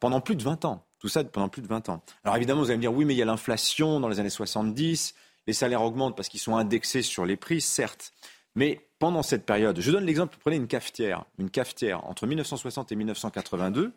[0.00, 0.86] Pendant plus de 20 ans.
[0.98, 2.02] Tout ça pendant plus de 20 ans.
[2.22, 4.30] Alors évidemment, vous allez me dire, oui, mais il y a l'inflation dans les années
[4.30, 5.14] 70,
[5.46, 8.14] les salaires augmentent parce qu'ils sont indexés sur les prix, certes.
[8.54, 11.24] Mais pendant cette période, je donne l'exemple, prenez une cafetière.
[11.38, 13.92] Une cafetière entre 1960 et 1982,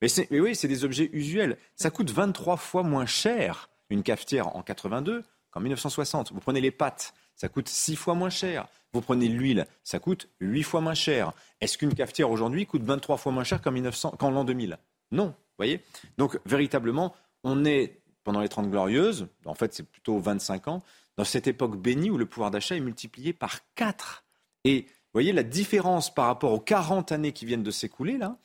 [0.00, 1.58] mais, mais oui, c'est des objets usuels.
[1.76, 6.32] Ça coûte 23 fois moins cher une cafetière en 82 qu'en 1960.
[6.32, 8.68] Vous prenez les pâtes, ça coûte 6 fois moins cher.
[8.92, 11.32] Vous prenez l'huile, ça coûte 8 fois moins cher.
[11.60, 14.78] Est-ce qu'une cafetière aujourd'hui coûte 23 fois moins cher qu'en l'an 2000
[15.10, 15.80] Non, voyez?
[16.18, 20.84] Donc véritablement, on est pendant les 30 glorieuses, en fait c'est plutôt 25 ans,
[21.16, 24.22] dans cette époque bénie où le pouvoir d'achat est multiplié par 4.
[24.62, 28.36] Et vous voyez la différence par rapport aux 40 années qui viennent de s'écouler là,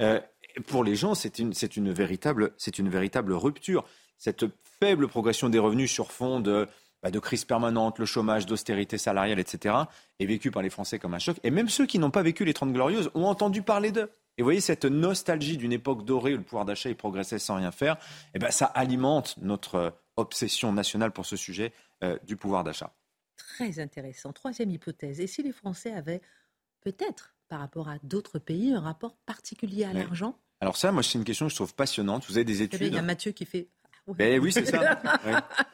[0.00, 0.20] euh,
[0.68, 3.84] pour les gens c'est une, une, véritable, une véritable rupture.
[4.16, 4.44] Cette
[4.78, 6.68] faible progression des revenus sur fond de,
[7.04, 9.74] bah, de crise permanente, le chômage, d'austérité salariale, etc.,
[10.18, 11.36] est vécu par les Français comme un choc.
[11.44, 14.10] Et même ceux qui n'ont pas vécu les Trente Glorieuses ont entendu parler d'eux.
[14.38, 17.72] Et vous voyez, cette nostalgie d'une époque dorée où le pouvoir d'achat progressait sans rien
[17.72, 17.98] faire,
[18.32, 22.94] eh ben, ça alimente notre obsession nationale pour ce sujet euh, du pouvoir d'achat.
[23.36, 24.32] Très intéressant.
[24.32, 25.20] Troisième hypothèse.
[25.20, 26.22] Et si les Français avaient
[26.80, 30.38] peut-être, par rapport à d'autres pays, un rapport particulier à l'argent?
[30.60, 32.24] Alors ça, moi, c'est une question que je trouve passionnante.
[32.28, 32.80] Vous avez des études...
[32.80, 33.68] Il y a Mathieu qui fait
[34.06, 35.00] Ben oui, c'est ça.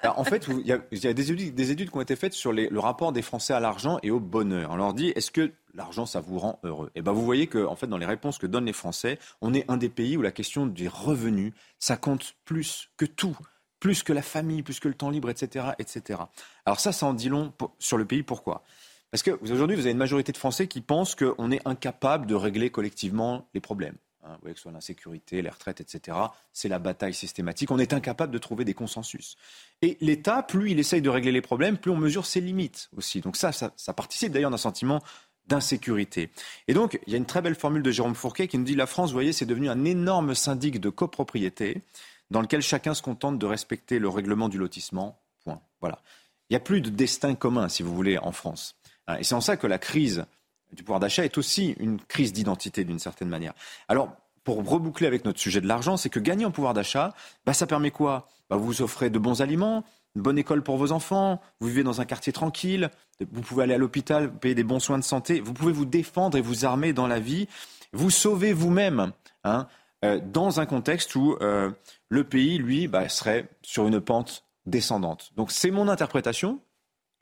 [0.16, 0.78] en fait, il y a,
[1.12, 3.98] des, études, des, études, qui ont été faites sur le rapport des Français à l'argent
[4.02, 4.70] et au bonheur.
[4.70, 6.88] On leur dit, est-ce que l'argent, ça vous rend heureux?
[6.94, 9.18] Et eh ben, vous voyez que, en fait, dans les réponses que donnent les Français,
[9.40, 13.36] on est un des pays où la question des revenus, ça compte plus que tout
[13.80, 15.70] plus que la famille, plus que le temps libre, etc.
[15.78, 16.20] etc.
[16.66, 18.22] Alors ça, ça en dit long sur le pays.
[18.22, 18.62] Pourquoi?
[19.10, 22.70] Parce qu'aujourd'hui, vous avez une majorité de Français qui pensent qu'on est incapable de régler
[22.70, 23.96] collectivement les problèmes.
[24.22, 26.14] Hein, que ce soit l'insécurité, les retraites, etc.
[26.52, 27.70] C'est la bataille systématique.
[27.70, 29.36] On est incapable de trouver des consensus.
[29.80, 33.22] Et l'État, plus il essaye de régler les problèmes, plus on mesure ses limites aussi.
[33.22, 35.02] Donc ça, ça, participe d'ailleurs d'un sentiment
[35.46, 36.28] d'insécurité.
[36.68, 38.74] Et donc, il y a une très belle formule de Jérôme Fourquet qui nous dit
[38.74, 41.80] la France, vous voyez, c'est devenu un énorme syndic de copropriété
[42.30, 45.18] dans lequel chacun se contente de respecter le règlement du lotissement.
[45.44, 45.62] Point.
[45.80, 46.02] Voilà.
[46.50, 48.76] Il n'y a plus de destin commun, si vous voulez, en France.
[49.18, 50.26] Et c'est en ça que la crise
[50.72, 53.54] du pouvoir d'achat est aussi une crise d'identité d'une certaine manière.
[53.88, 54.10] Alors,
[54.44, 57.66] pour reboucler avec notre sujet de l'argent, c'est que gagner en pouvoir d'achat, bah, ça
[57.66, 58.26] permet quoi?
[58.48, 59.84] Bah, Vous offrez de bons aliments,
[60.16, 62.90] une bonne école pour vos enfants, vous vivez dans un quartier tranquille,
[63.30, 66.36] vous pouvez aller à l'hôpital, payer des bons soins de santé, vous pouvez vous défendre
[66.36, 67.48] et vous armer dans la vie,
[67.92, 69.12] vous sauvez vous-même
[69.44, 69.66] hein,
[70.04, 71.70] euh, dans un contexte où euh,
[72.08, 75.32] le pays, lui, bah, serait sur une pente descendante.
[75.36, 76.60] Donc c'est mon interprétation,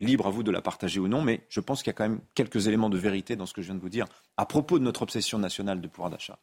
[0.01, 2.09] libre à vous de la partager ou non, mais je pense qu'il y a quand
[2.09, 4.07] même quelques éléments de vérité dans ce que je viens de vous dire
[4.37, 6.39] à propos de notre obsession nationale de pouvoir d'achat.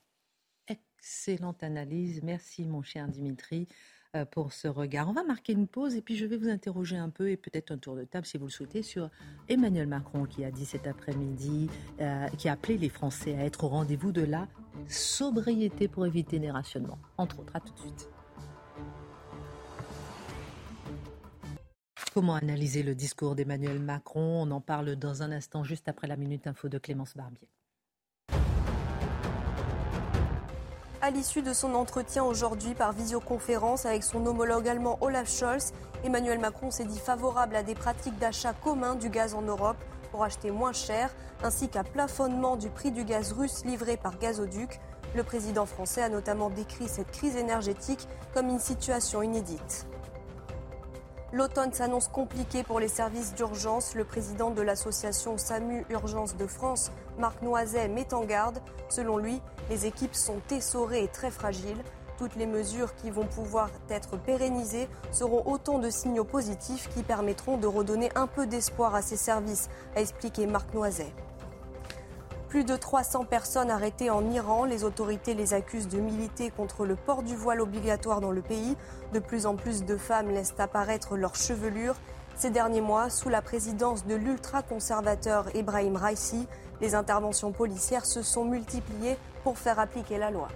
[0.67, 2.21] Excellente analyse.
[2.23, 3.67] Merci, mon cher Dimitri,
[4.15, 5.09] euh, pour ce regard.
[5.09, 7.71] On va marquer une pause et puis je vais vous interroger un peu et peut-être
[7.71, 9.09] un tour de table, si vous le souhaitez, sur
[9.47, 11.69] Emmanuel Macron qui a dit cet après-midi,
[12.01, 14.47] euh, qui a appelé les Français à être au rendez-vous de la
[14.87, 16.99] sobriété pour éviter les rationnements.
[17.17, 18.09] Entre autres, à tout de suite.
[22.15, 24.41] Comment analyser le discours d'Emmanuel Macron?
[24.43, 27.49] On en parle dans un instant, juste après la Minute Info de Clémence Barbier.
[31.01, 35.73] À l'issue de son entretien aujourd'hui par visioconférence avec son homologue allemand Olaf Scholz,
[36.05, 40.23] Emmanuel Macron s'est dit favorable à des pratiques d'achat commun du gaz en Europe pour
[40.23, 44.79] acheter moins cher, ainsi qu'à plafonnement du prix du gaz russe livré par gazoduc.
[45.17, 49.85] Le président français a notamment décrit cette crise énergétique comme une situation inédite.
[51.33, 53.95] L'automne s'annonce compliqué pour les services d'urgence.
[53.95, 58.61] Le président de l'association SAMU Urgence de France, Marc Noiset, met en garde.
[58.89, 61.83] Selon lui, les équipes sont essorées et très fragiles.
[62.17, 67.57] Toutes les mesures qui vont pouvoir être pérennisées seront autant de signaux positifs qui permettront
[67.57, 71.11] de redonner un peu d'espoir à ces services, a expliqué Marc Noiset.
[72.55, 74.63] Plus de 300 personnes arrêtées en Iran.
[74.63, 78.77] Les autorités les accusent de militer contre le port du voile obligatoire dans le pays.
[79.11, 81.95] De plus en plus de femmes laissent apparaître leur chevelure.
[82.37, 86.47] Ces derniers mois, sous la présidence de l'ultra-conservateur Ibrahim Raisi,
[86.79, 90.47] les interventions policières se sont multipliées pour faire appliquer la loi.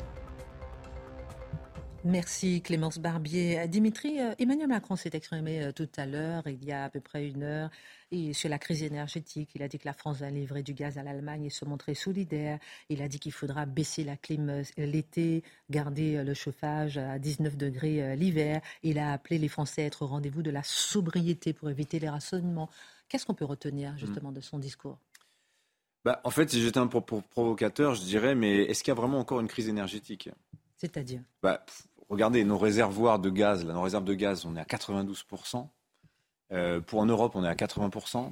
[2.05, 3.67] Merci Clémence Barbier.
[3.67, 7.01] Dimitri, euh, Emmanuel Macron s'est exprimé euh, tout à l'heure, il y a à peu
[7.01, 7.69] près une heure,
[8.33, 9.51] sur la crise énergétique.
[9.55, 11.93] Il a dit que la France va livrer du gaz à l'Allemagne et se montrer
[11.93, 12.59] solidaire.
[12.89, 17.57] Il a dit qu'il faudra baisser la clim euh, l'été, garder le chauffage à 19
[17.57, 18.61] degrés l'hiver.
[18.83, 22.09] Il a appelé les Français à être au rendez-vous de la sobriété pour éviter les
[22.09, 22.69] rationnements.
[23.07, 24.99] Qu'est-ce qu'on peut retenir justement de son discours?
[26.05, 29.19] Bah, En fait, si j'étais un provocateur, je dirais, mais est-ce qu'il y a vraiment
[29.19, 30.29] encore une crise énergétique?
[30.77, 31.21] C'est-à-dire?
[31.41, 31.65] Bah,
[32.07, 35.67] regardez nos réservoirs de gaz, là, nos réserves de gaz, on est à 92%.
[36.51, 38.31] Euh, pour en Europe, on est à 80%.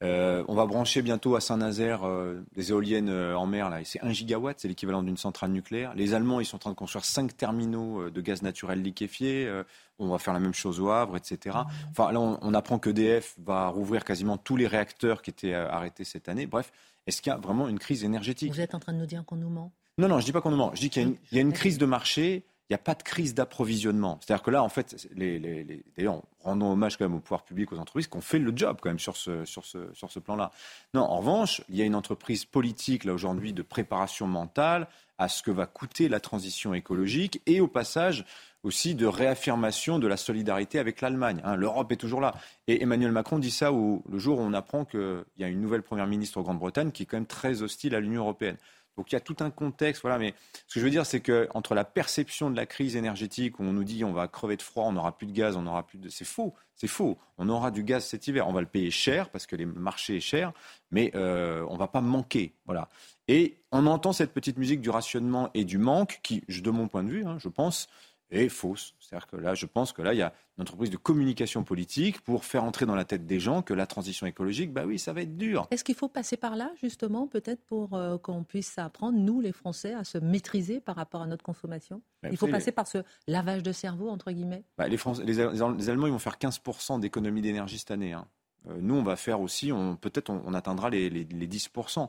[0.00, 3.68] Euh, on va brancher bientôt à Saint-Nazaire euh, des éoliennes en mer.
[3.68, 5.92] Là, c'est 1 gigawatt, c'est l'équivalent d'une centrale nucléaire.
[5.96, 9.50] Les Allemands, ils sont en train de construire 5 terminaux de gaz naturel liquéfié.
[9.98, 11.58] on va faire la même chose au Havre, etc.
[11.90, 16.04] Enfin, là, on, on apprend qu'EDF va rouvrir quasiment tous les réacteurs qui étaient arrêtés
[16.04, 16.46] cette année.
[16.46, 16.70] Bref,
[17.08, 18.52] est-ce qu'il y a vraiment une crise énergétique?
[18.52, 19.72] Vous êtes en train de nous dire qu'on nous ment?
[19.96, 20.70] Non, non, je ne dis pas qu'on nous ment.
[20.74, 23.34] Je dis qu'il y a une crise de marché il n'y a pas de crise
[23.34, 24.18] d'approvisionnement.
[24.20, 27.72] C'est-à-dire que là, en fait, les, les, d'ailleurs, rendons hommage quand même au pouvoir public,
[27.72, 30.50] aux entreprises qui ont fait le job quand même sur ce, plan-là.
[30.92, 35.28] Non, en revanche, il y a une entreprise politique là aujourd'hui de préparation mentale à
[35.28, 38.26] ce que va coûter la transition écologique et au passage
[38.62, 41.40] aussi de réaffirmation de la solidarité avec l'Allemagne.
[41.44, 41.56] Hein.
[41.56, 42.34] L'Europe est toujours là.
[42.66, 45.82] Et Emmanuel Macron dit ça le jour où on apprend qu'il y a une nouvelle
[45.82, 48.58] première ministre en Grande-Bretagne qui est quand même très hostile à l'Union européenne.
[48.98, 50.18] Donc il y a tout un contexte, voilà.
[50.18, 50.34] Mais
[50.66, 53.62] ce que je veux dire, c'est que entre la perception de la crise énergétique, où
[53.62, 55.86] on nous dit on va crever de froid, on n'aura plus de gaz, on n'aura
[55.86, 57.16] plus de, c'est faux, c'est faux.
[57.38, 60.16] On aura du gaz cet hiver, on va le payer cher parce que les marchés
[60.16, 60.52] est cher,
[60.90, 62.88] mais euh, on va pas manquer, voilà.
[63.28, 67.04] Et on entend cette petite musique du rationnement et du manque, qui, de mon point
[67.04, 67.88] de vue, hein, je pense,
[68.30, 68.94] est fausse.
[69.00, 72.20] C'est-à-dire que là, je pense que là, il y a une entreprise de communication politique
[72.20, 75.12] pour faire entrer dans la tête des gens que la transition écologique, bah oui, ça
[75.12, 75.66] va être dur.
[75.70, 79.52] Est-ce qu'il faut passer par là, justement, peut-être pour euh, qu'on puisse apprendre, nous, les
[79.52, 82.02] Français, à se maîtriser par rapport à notre consommation?
[82.22, 84.64] Bah, Il faut passer par ce lavage de cerveau, entre guillemets?
[84.76, 85.40] Bah, les, les,
[85.88, 88.12] Allemands, ils vont faire 15% d'économie d'énergie cette année.
[88.12, 88.26] Hein.
[88.68, 92.08] Euh, nous, on va faire aussi, peut-être on, atteindra les, les 10%.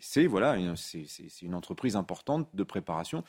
[0.00, 3.24] C'est voilà, c'est une entreprise importante de préparation.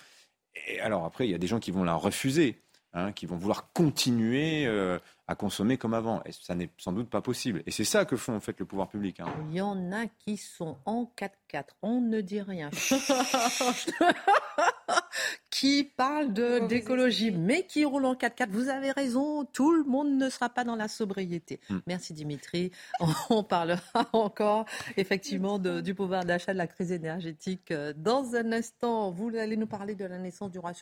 [0.68, 2.62] Et alors après, il y a des gens qui vont la refuser.
[2.92, 6.24] Hein, qui vont vouloir continuer euh, à consommer comme avant.
[6.26, 7.62] Et ça n'est sans doute pas possible.
[7.68, 9.20] Et c'est ça que font en fait le pouvoir public.
[9.20, 9.28] Hein.
[9.52, 11.66] Il y en a qui sont en 4x4.
[11.84, 12.72] On ne dit rien.
[15.50, 16.32] qui parlent
[16.68, 18.50] d'écologie, mais qui roulent en 4x4.
[18.50, 21.60] Vous avez raison, tout le monde ne sera pas dans la sobriété.
[21.70, 21.80] Hmm.
[21.88, 22.72] Merci Dimitri.
[23.30, 24.66] On parlera encore
[24.98, 27.72] effectivement du pouvoir d'achat, de la crise énergétique.
[27.72, 30.74] Euh, dans un instant, vous allez nous parler de la naissance du roi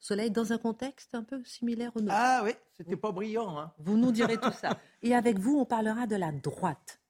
[0.00, 2.14] Soleil dans un contexte un peu similaire au nôtre.
[2.16, 3.58] Ah oui, c'était pas brillant.
[3.58, 3.72] Hein.
[3.78, 4.78] Vous nous direz tout ça.
[5.02, 7.00] Et avec vous, on parlera de la droite.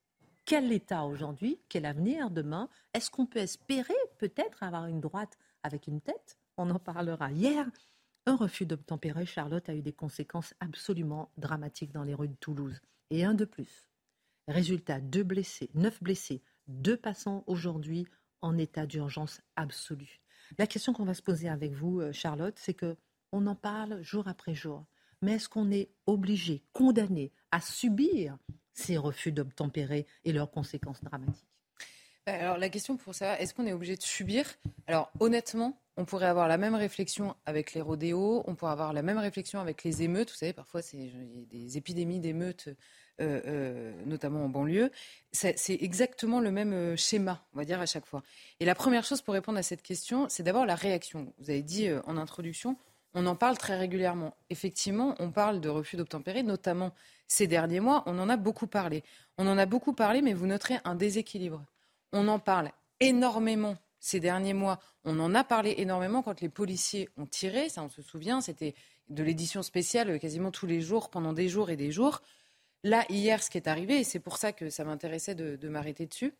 [0.45, 1.59] Quel État aujourd'hui?
[1.69, 2.69] Quel avenir demain?
[2.95, 6.37] Est-ce qu'on peut espérer peut-être avoir une droite avec une tête?
[6.57, 7.31] On en parlera.
[7.33, 7.67] Hier,
[8.27, 12.81] un refus d'obtempérer, Charlotte, a eu des conséquences absolument dramatiques dans les rues de Toulouse.
[13.11, 13.89] Et un de plus.
[14.49, 18.07] Résultat, deux blessés, neuf blessés, deux passants aujourd'hui
[18.41, 20.21] en état d'urgence absolue.
[20.59, 22.97] La question qu'on va se poser avec vous, euh, Charlotte, c'est que
[23.33, 24.87] on en parle jour après jour
[25.23, 28.39] mais est-ce qu'on est obligé, condamné à subir
[28.73, 31.49] ces refus d'obtempérer et leurs conséquences dramatiques?
[32.27, 34.47] Bah, alors la question pour ça, est-ce qu'on est obligé de subir?
[34.87, 39.03] Alors honnêtement, on pourrait avoir la même réflexion avec les rodéos, on pourrait avoir la
[39.03, 40.31] même réflexion avec les émeutes.
[40.31, 41.11] Vous savez, parfois c'est
[41.51, 42.69] des épidémies d'émeutes,
[43.21, 44.91] euh, euh, notamment en banlieue.
[45.33, 48.23] C'est exactement le même euh, schéma, on va dire à chaque fois.
[48.61, 51.33] Et la première chose pour répondre à cette question, c'est d'abord la réaction.
[51.39, 52.77] Vous avez dit en introduction,
[53.15, 54.37] on en parle très régulièrement.
[54.51, 56.93] Effectivement, on parle de refus d'obtempérer, notamment
[57.27, 58.03] ces derniers mois.
[58.05, 59.03] On en a beaucoup parlé.
[59.39, 61.65] On en a beaucoup parlé, mais vous noterez un déséquilibre.
[62.13, 64.79] On en parle énormément ces derniers mois.
[65.05, 67.69] On en a parlé énormément quand les policiers ont tiré.
[67.69, 68.41] Ça, on se souvient.
[68.41, 68.75] C'était
[69.09, 72.23] de l'édition spéciale quasiment tous les jours, pendant des jours et des jours.
[72.85, 76.07] Là, hier, ce qui est arrivé, et c'est pour ça que ça m'intéressait de m'arrêter
[76.07, 76.35] dessus,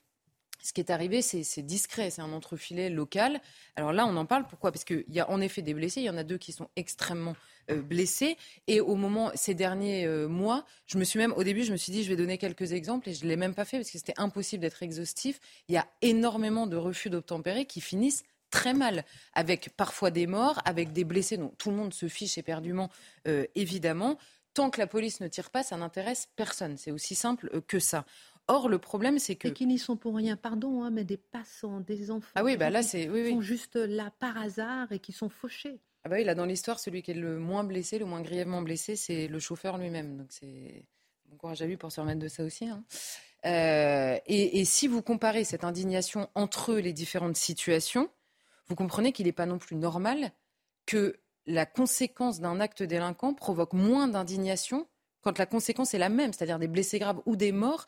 [0.63, 3.41] ce qui est arrivé, c'est discret, c'est un entrefilet local.
[3.77, 4.47] Alors là, on en parle.
[4.49, 4.73] Pourquoi?
[4.73, 6.01] Parce qu'il y a en effet des blessés.
[6.01, 7.37] Il y en a deux qui sont extrêmement
[7.71, 8.37] euh, blessés.
[8.67, 11.77] Et au moment, ces derniers euh, mois, je me suis même, au début, je me
[11.77, 13.91] suis dit, je vais donner quelques exemples et je ne l'ai même pas fait parce
[13.91, 15.41] que c'était impossible d'être exhaustif.
[15.69, 20.61] Il y a énormément de refus d'obtempérer qui finissent très mal, avec parfois des morts,
[20.65, 22.91] avec des blessés dont tout le monde se fiche éperdument,
[23.27, 24.19] euh, évidemment.
[24.55, 26.77] Tant que la police ne tire pas, ça n'intéresse personne.
[26.79, 28.07] C'est aussi simple que ça.
[28.49, 29.49] Or, le problème, c'est que.
[29.49, 32.31] Et qui n'y sont pour rien, pardon, hein, mais des passants, des enfants.
[32.35, 33.09] Ah oui, bah là, c'est.
[33.09, 35.81] Oui, sont juste là par hasard et qui sont fauchés.
[36.05, 38.63] Ah bah oui, là, dans l'histoire, celui qui est le moins blessé, le moins grièvement
[38.63, 40.17] blessé, c'est le chauffeur lui-même.
[40.17, 40.85] Donc, c'est.
[41.29, 42.67] Bon courage à lui pour se remettre de ça aussi.
[42.67, 42.85] Hein.
[43.47, 48.09] Euh, et, et, si vous comparez cette indignation entre les différentes situations,
[48.69, 50.31] vous comprenez qu'il n'est pas non plus normal
[50.87, 54.87] que la conséquence d'un acte délinquant provoque moins d'indignation
[55.23, 57.87] quand la conséquence est la même, c'est-à-dire des blessés graves ou des morts,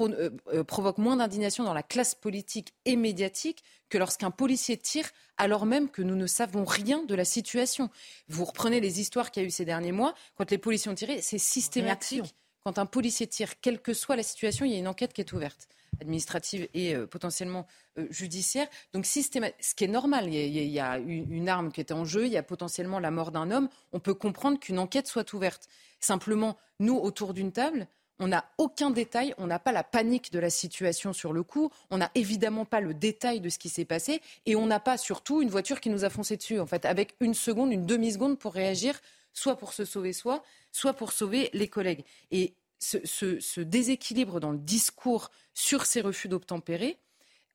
[0.00, 5.08] euh, euh, provoque moins d'indignation dans la classe politique et médiatique que lorsqu'un policier tire
[5.36, 7.90] alors même que nous ne savons rien de la situation.
[8.28, 10.94] Vous reprenez les histoires qu'il y a eu ces derniers mois, quand les policiers ont
[10.94, 12.34] tiré, c'est systématique.
[12.64, 15.20] Quand un policier tire, quelle que soit la situation, il y a une enquête qui
[15.20, 15.68] est ouverte
[16.00, 17.66] administrative et euh, potentiellement
[18.10, 18.66] judiciaire.
[18.92, 22.32] Donc, ce qui est normal, il y, a, une, arme qui est en jeu, il
[22.32, 23.68] y a potentiellement la mort d'un homme.
[23.92, 25.68] On peut comprendre qu'une enquête soit ouverte.
[26.00, 27.86] Simplement, nous, autour d'une table,
[28.18, 31.70] on n'a aucun détail, on n'a pas la panique de la situation sur le coup,
[31.90, 34.96] on n'a évidemment pas le détail de ce qui s'est passé et on n'a pas
[34.96, 38.38] surtout une voiture qui nous a foncé dessus, en fait, avec une seconde, une demi-seconde
[38.38, 39.00] pour réagir,
[39.32, 42.04] soit pour se sauver soi, soit pour sauver les collègues.
[42.30, 46.98] Et ce, déséquilibre dans le discours sur ces refus d'obtempérer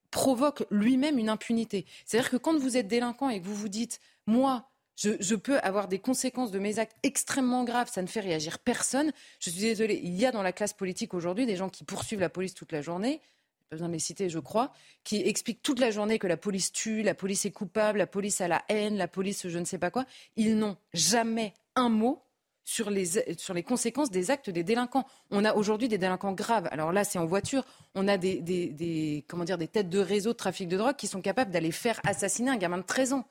[0.09, 1.85] provoque lui-même une impunité.
[2.05, 4.69] C'est-à-dire que quand vous êtes délinquant et que vous vous dites, moi,
[5.01, 9.11] je, peux avoir des conséquences de mes actes extrêmement graves, ça ne fait réagir personne.
[9.39, 12.19] Je suis désolée, il y a dans la classe politique aujourd'hui des gens qui poursuivent
[12.19, 13.21] la police toute la journée,
[13.69, 16.71] pas besoin de les citer, je crois, qui expliquent toute la journée que la police
[16.71, 19.77] tue, la police est coupable, la police a la haine, la police je ne sais
[19.77, 20.05] pas quoi.
[20.35, 22.21] Ils n'ont jamais un mot
[22.63, 23.05] sur les,
[23.37, 25.05] sur les conséquences des actes des délinquants.
[25.31, 26.67] On a aujourd'hui des délinquants graves.
[26.71, 27.65] Alors là, c'est en voiture.
[27.95, 31.07] On a des, des, comment dire, des têtes de réseau de trafic de drogue qui
[31.07, 33.25] sont capables d'aller faire assassiner un gamin de 13 ans.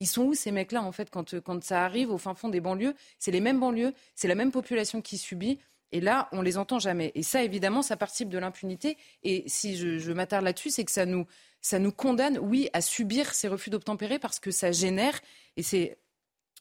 [0.00, 2.60] Ils sont où ces mecs-là, en fait, quand, quand ça arrive au fin fond des
[2.60, 2.94] banlieues?
[3.18, 5.58] C'est les mêmes banlieues, c'est la même population qui subit.
[5.92, 7.12] Et là, on les entend jamais.
[7.14, 8.98] Et ça, évidemment, ça participe de l'impunité.
[9.22, 11.26] Et si je, m'attarde là-dessus, c'est que ça nous,
[11.60, 15.20] ça nous condamne, oui, à subir ces refus d'obtempérer parce que ça génère,
[15.56, 15.98] et c'est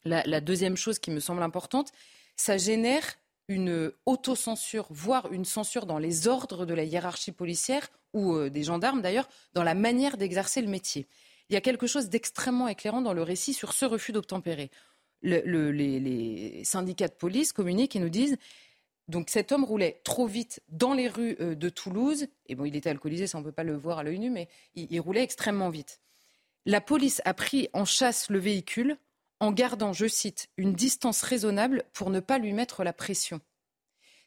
[0.05, 1.91] la, deuxième chose qui me semble importante,
[2.35, 3.15] ça génère
[3.47, 8.63] une autocensure, voire une censure dans les ordres de la hiérarchie policière ou euh, des
[8.63, 11.07] gendarmes d'ailleurs, dans la manière d'exercer le métier.
[11.49, 14.71] Il y a quelque chose d'extrêmement éclairant dans le récit sur ce refus d'obtempérer.
[15.21, 18.37] les, syndicats de police communiquent et nous disent
[19.07, 22.75] donc cet homme roulait trop vite dans les rues euh, de Toulouse, et bon, il
[22.75, 25.21] était alcoolisé, ça on ne peut pas le voir à l'œil nu, mais il roulait
[25.21, 26.01] extrêmement vite.
[26.65, 28.97] La police a pris en chasse le véhicule
[29.39, 33.41] en gardant, je cite, une distance raisonnable pour ne pas lui mettre la pression.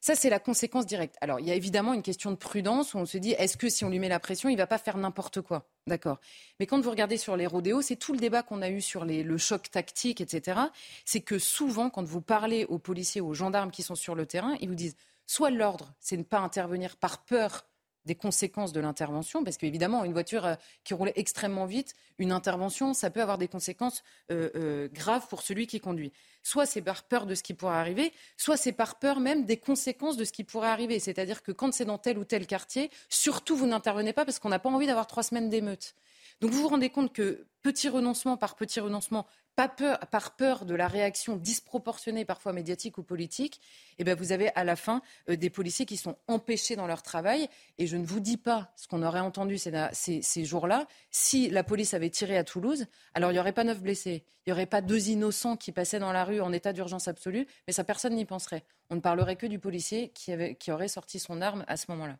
[0.00, 1.16] Ça, c'est la conséquence directe.
[1.20, 3.68] Alors, il y a évidemment une question de prudence où on se dit, est-ce que
[3.68, 5.68] si on lui met la pression, il ne va pas faire n'importe quoi?
[5.86, 6.20] D'accord.
[6.60, 9.04] Mais quand vous regardez sur les rodéos, c'est tout le débat qu'on a eu sur
[9.04, 10.60] le choc tactique, etc.
[11.04, 14.56] C'est que souvent, quand vous parlez aux policiers, aux gendarmes qui sont sur le terrain,
[14.60, 14.96] ils vous disent,
[15.26, 17.66] soit l'ordre, c'est ne pas intervenir par peur
[18.08, 22.94] des conséquences de l'intervention, parce qu'évidemment, une voiture euh, qui roule extrêmement vite, une intervention,
[22.94, 24.02] ça peut avoir des conséquences
[24.32, 26.10] euh, euh, graves pour celui qui conduit.
[26.42, 29.58] Soit c'est par peur de ce qui pourrait arriver, soit c'est par peur même des
[29.58, 30.98] conséquences de ce qui pourrait arriver.
[30.98, 34.48] C'est-à-dire que quand c'est dans tel ou tel quartier, surtout vous n'intervenez pas parce qu'on
[34.48, 35.94] n'a pas envie d'avoir trois semaines d'émeute.
[36.40, 39.26] Donc vous vous rendez compte que petit renoncement par petit renoncement,
[39.56, 43.60] pas peur, par peur de la réaction disproportionnée, parfois médiatique ou politique,
[43.98, 47.02] eh bien vous avez à la fin euh, des policiers qui sont empêchés dans leur
[47.02, 47.48] travail.
[47.76, 50.86] Et je ne vous dis pas ce qu'on aurait entendu ces, jours-là.
[51.10, 54.22] Si la police avait tiré à Toulouse, alors il n'y aurait pas neuf blessés.
[54.46, 57.48] Il n'y aurait pas deux innocents qui passaient dans la rue en état d'urgence absolue,
[57.66, 58.62] mais ça, personne n'y penserait.
[58.90, 62.16] On ne parlerait que du policier qui aurait sorti son arme à ce moment-là.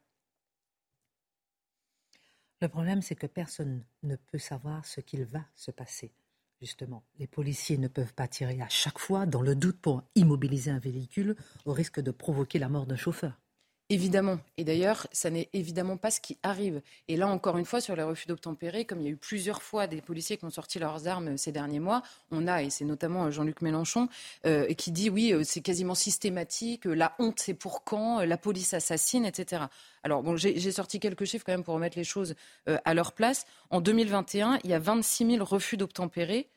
[2.61, 6.13] Le problème, c'est que personne ne peut savoir ce qu'il va se passer
[6.61, 10.71] justement, les policiers ne peuvent pas tirer à chaque fois dans le doute pour immobiliser
[10.71, 13.39] un véhicule au risque de provoquer la mort d'un chauffeur.
[13.91, 14.39] Évidemment.
[14.59, 16.83] Et d'ailleurs, ça n'est évidemment pas ce qui arrive.
[17.09, 19.63] Et là, encore une fois, sur les refus d'obtempérer, comme il y a eu plusieurs
[19.63, 22.85] fois des policiers qui ont sorti leurs armes ces derniers mois, on a, et c'est
[22.85, 24.11] notamment Jean-Luc Mélenchon,
[24.45, 28.37] euh, qui dit oui, euh, c'est quasiment systématique, euh, la honte, c'est pour quand, la
[28.37, 29.63] police assassine, etc.
[30.03, 32.35] Alors, bon, j'ai sorti quelques chiffres quand même pour remettre les choses
[32.67, 33.47] à leur place.
[33.71, 36.49] En 2021, il y a 26 000 refus d'obtempérer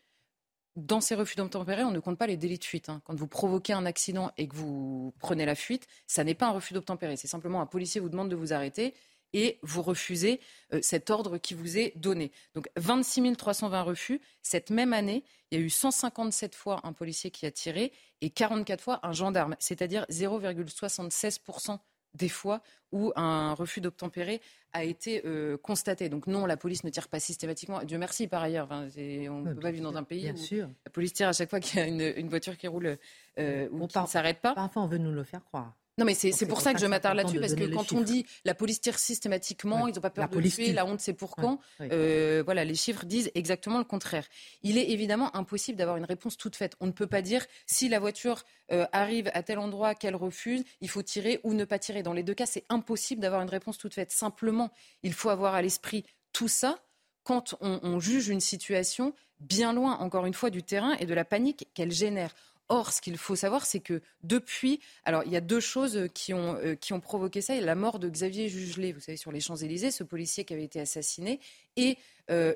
[0.76, 2.88] dans ces refus d'obtempérer, on ne compte pas les délits de fuite.
[2.88, 3.02] Hein.
[3.04, 6.52] Quand vous provoquez un accident et que vous prenez la fuite, ça n'est pas un
[6.52, 7.16] refus d'obtempérer.
[7.16, 8.94] C'est simplement un policier vous demande de vous arrêter
[9.34, 10.40] et vous refusez
[10.72, 12.32] euh, cet ordre qui vous est donné.
[12.54, 14.20] Donc 26 320 refus.
[14.42, 18.30] Cette même année, il y a eu 157 fois un policier qui a tiré et
[18.30, 21.78] 44 fois un gendarme, c'est-à-dire 0,76%
[22.14, 24.40] des fois où un refus d'obtempérer
[24.72, 26.08] a été euh, constaté.
[26.08, 27.82] Donc non, la police ne tire pas systématiquement.
[27.84, 28.68] Dieu merci par ailleurs.
[28.70, 31.60] on ne peut pas vivre dans un pays où la police tire à chaque fois
[31.60, 31.86] qu'il y a
[32.16, 32.98] une, voiture qui roule
[33.38, 34.54] euh, ou qui ne s'arrête pas.
[34.54, 35.74] Parfois, on veut nous le faire croire.
[36.02, 38.54] Non, mais c'est pour ça que je m'attarde là-dessus, parce que quand on dit la
[38.54, 42.42] police tire systématiquement, ils n'ont pas peur de tuer, la honte c'est pour quand, euh,
[42.44, 44.26] voilà, les chiffres disent exactement le contraire.
[44.62, 46.74] Il est évidemment impossible d'avoir une réponse toute faite.
[46.80, 48.42] On ne peut pas dire si la voiture
[48.72, 52.02] euh, arrive à tel endroit qu'elle refuse, il faut tirer ou ne pas tirer.
[52.02, 54.10] Dans les deux cas, c'est impossible d'avoir une réponse toute faite.
[54.10, 54.72] Simplement,
[55.02, 56.78] il faut avoir à l'esprit tout ça
[57.22, 61.24] quand on juge une situation bien loin, encore une fois, du terrain et de la
[61.24, 62.34] panique qu'elle génère.
[62.68, 66.32] Or, ce qu'il faut savoir, c'est que depuis, alors il y a deux choses qui
[66.32, 67.54] ont, euh, qui ont provoqué ça.
[67.54, 70.44] Il y a la mort de Xavier Jugelet, vous savez, sur les Champs-Élysées, ce policier
[70.44, 71.40] qui avait été assassiné,
[71.76, 71.98] et
[72.30, 72.54] euh,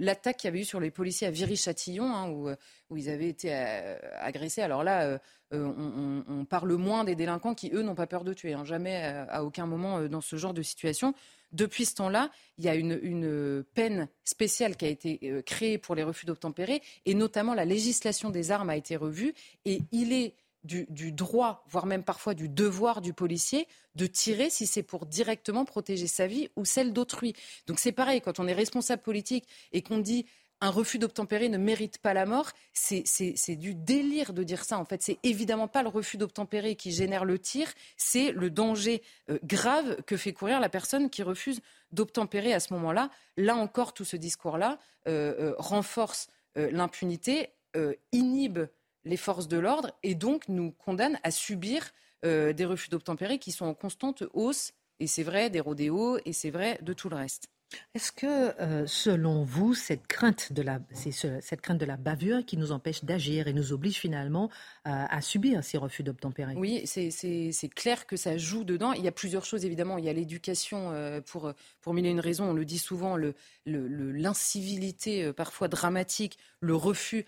[0.00, 2.56] l'attaque qu'il y avait eu sur les policiers à Viry-Châtillon, hein, où, euh,
[2.90, 4.62] où, ils avaient été agressés.
[4.62, 5.20] Alors là,
[5.52, 8.54] on, parle moins des délinquants qui, eux, n'ont pas peur de tuer.
[8.54, 8.64] Hein.
[8.64, 11.14] jamais, à aucun moment, dans ce genre de situation.
[11.54, 15.94] Depuis ce temps-là, il y a une, peine spéciale qui a été euh, créée pour
[15.94, 19.32] les refus d'obtempérer, et notamment la législation des armes a été revue,
[19.64, 20.34] et il est
[20.64, 25.64] du, droit, voire même parfois du devoir du policier de tirer si c'est pour directement
[25.64, 27.34] protéger sa vie ou celle d'autrui.
[27.66, 30.24] Donc c'est pareil, quand on est responsable politique et qu'on dit
[30.64, 32.50] un refus d'obtempérer ne mérite pas la mort.
[32.72, 34.78] C'est du délire de dire ça.
[34.78, 39.02] En fait, c'est évidemment pas le refus d'obtempérer qui génère le tir, c'est le danger
[39.28, 41.60] euh, grave que fait courir la personne qui refuse
[41.92, 43.10] d'obtempérer à ce moment-là.
[43.36, 47.48] Là encore, tout ce discours-là euh, euh, renforce l'impunité,
[48.12, 48.60] inhibe
[49.04, 51.90] les forces de l'ordre et donc nous condamne à subir
[52.22, 54.72] des refus d'obtempérer qui sont en constante hausse.
[55.00, 57.48] Et c'est vrai des rodéos et c'est vrai de tout le reste.
[57.94, 62.56] Est-ce que, euh, selon vous, cette crainte, de la, cette crainte de la bavure qui
[62.56, 64.50] nous empêche d'agir et nous oblige finalement
[64.84, 66.54] à, subir ces refus d'obtempérer?
[66.56, 68.92] Oui, c'est clair que ça joue dedans.
[68.92, 69.98] Il y a plusieurs choses, évidemment.
[69.98, 72.50] Il y a l'éducation euh, pour, pour mille et une raisons.
[72.50, 73.16] On le dit souvent,
[73.66, 77.26] l'incivilité le, le, parfois dramatique, le refus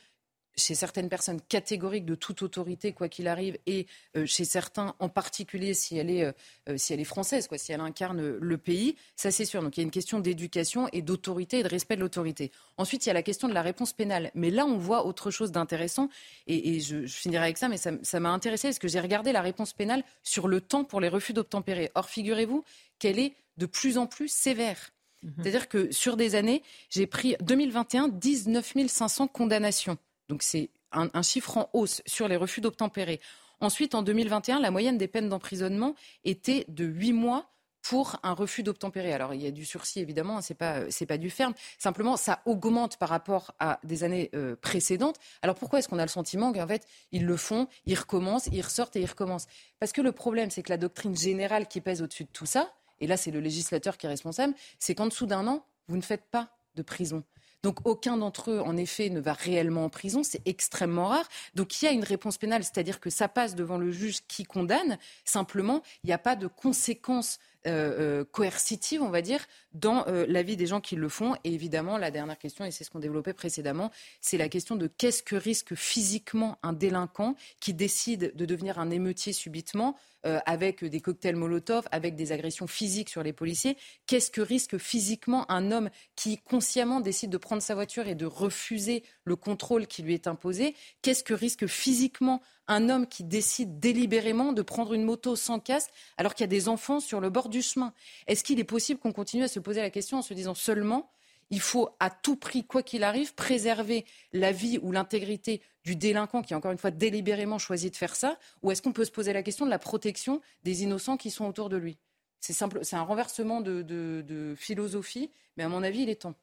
[0.57, 3.87] chez certaines personnes catégoriques de toute autorité, quoi qu'il arrive, et
[4.17, 6.33] euh, chez certains, en particulier si elle est, euh,
[6.69, 9.63] euh, si elle est française, quoi, si elle incarne le pays, ça c'est sûr.
[9.63, 12.51] Donc il y a une question d'éducation et d'autorité et de respect de l'autorité.
[12.79, 14.31] Ensuite, il y a la question de la réponse pénale.
[14.35, 16.09] Mais là, on voit autre chose d'intéressant,
[16.47, 19.73] et, je, finirai avec ça, mais ça m'a intéressé, parce que j'ai regardé la réponse
[19.73, 21.91] pénale sur le temps pour les refus d'obtempérer.
[21.95, 22.65] Or, figurez-vous
[22.99, 24.93] qu'elle est de plus en plus sévère.
[25.23, 25.33] Mhm.
[25.39, 29.99] C'est-à-dire que sur des années, j'ai pris 2021 19 500 condamnations.
[30.29, 33.21] Donc c'est un, chiffre en hausse sur les refus d'obtempérer.
[33.61, 37.51] Ensuite, en 2021, la moyenne des peines d'emprisonnement était de 8 mois
[37.83, 39.13] pour un refus d'obtempérer.
[39.13, 41.55] Alors, il y a du sursis, évidemment, ce n'est pas, pas du ferme.
[41.79, 45.17] Simplement, ça augmente par rapport à des années euh, précédentes.
[45.43, 48.63] Alors, pourquoi est-ce qu'on a le sentiment qu'en fait, ils le font, ils recommencent, ils
[48.63, 49.47] ressortent et ils recommencent?
[49.79, 52.73] Parce que le problème, c'est que la doctrine générale qui pèse au-dessus de tout ça,
[52.99, 56.03] et là, c'est le législateur qui est responsable, c'est qu'en dessous d'un an, vous ne
[56.03, 57.23] faites pas de prison.
[57.63, 60.23] Donc aucun d'entre eux, en effet, ne va réellement en prison.
[60.23, 61.29] C'est extrêmement rare.
[61.55, 64.45] Donc il y a une réponse pénale, c'est-à-dire que ça passe devant le juge qui
[64.45, 64.99] condamne.
[65.25, 69.45] Simplement, il n'y a pas de conséquences euh, euh, coercitives, on va dire,
[69.77, 71.35] dans euh, la vie des gens qui le font.
[71.45, 74.87] Et évidemment, la dernière question, et c'est ce qu'on développait précédemment, c'est la question de
[74.87, 79.97] qu'est-ce que risque physiquement un délinquant qui décide de devenir un émeutier subitement
[80.27, 83.77] euh, avec des cocktails Molotov, avec des agressions physiques sur les policiers.
[84.07, 88.27] Qu'est-ce que risque physiquement un homme qui consciemment décide de prendre sa voiture et de
[88.27, 90.75] refuser le contrôle qui lui est imposé?
[91.03, 95.91] Qu'est-ce que risque physiquement un homme qui décide délibérément de prendre une moto sans casque
[96.17, 97.93] alors qu'il y a des enfants sur le bord du chemin?
[98.27, 101.11] Est-ce qu'il est possible qu'on continue à se poser la question en se disant seulement
[101.51, 106.43] il faut à tout prix, quoi qu'il arrive, préserver la vie ou l'intégrité du délinquant
[106.43, 109.33] qui, encore une fois, délibérément choisi de faire ça Ou est-ce qu'on peut se poser
[109.33, 111.99] la question de la protection des innocents qui sont autour de lui?
[112.39, 116.35] C'est simple, c'est un renversement de, philosophie, mais à mon avis, il est temps.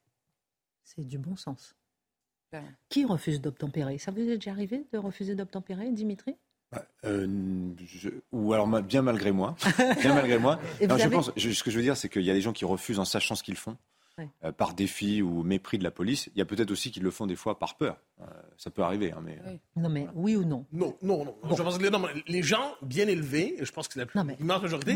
[0.83, 1.75] C'est du bon sens.
[2.51, 2.63] Ben.
[2.89, 3.97] Qui refuse d'obtempérer?
[3.99, 6.35] Ça vous est déjà arrivé de refuser d'obtempérer, Dimitri?
[6.73, 7.27] Bah, euh,
[8.31, 9.55] ou alors bien malgré moi.
[10.01, 10.59] bien malgré moi.
[10.81, 12.99] je pense, ce que je veux dire, c'est qu'il y a des gens qui refusent
[12.99, 13.77] en sachant ce qu'ils font.
[14.19, 16.29] Euh, par défi ou mépris de la police.
[16.35, 17.97] Il y a peut-être aussi qu'ils le font des fois par peur.
[18.21, 18.25] Euh,
[18.57, 19.11] ça peut arriver.
[19.11, 19.59] Hein, mais, oui.
[19.75, 20.67] Non, mais oui ou non?
[20.71, 21.35] Non, non, non.
[21.49, 24.95] Je pense que les, gens bien élevés, je pense que c'est la plus immense majorité,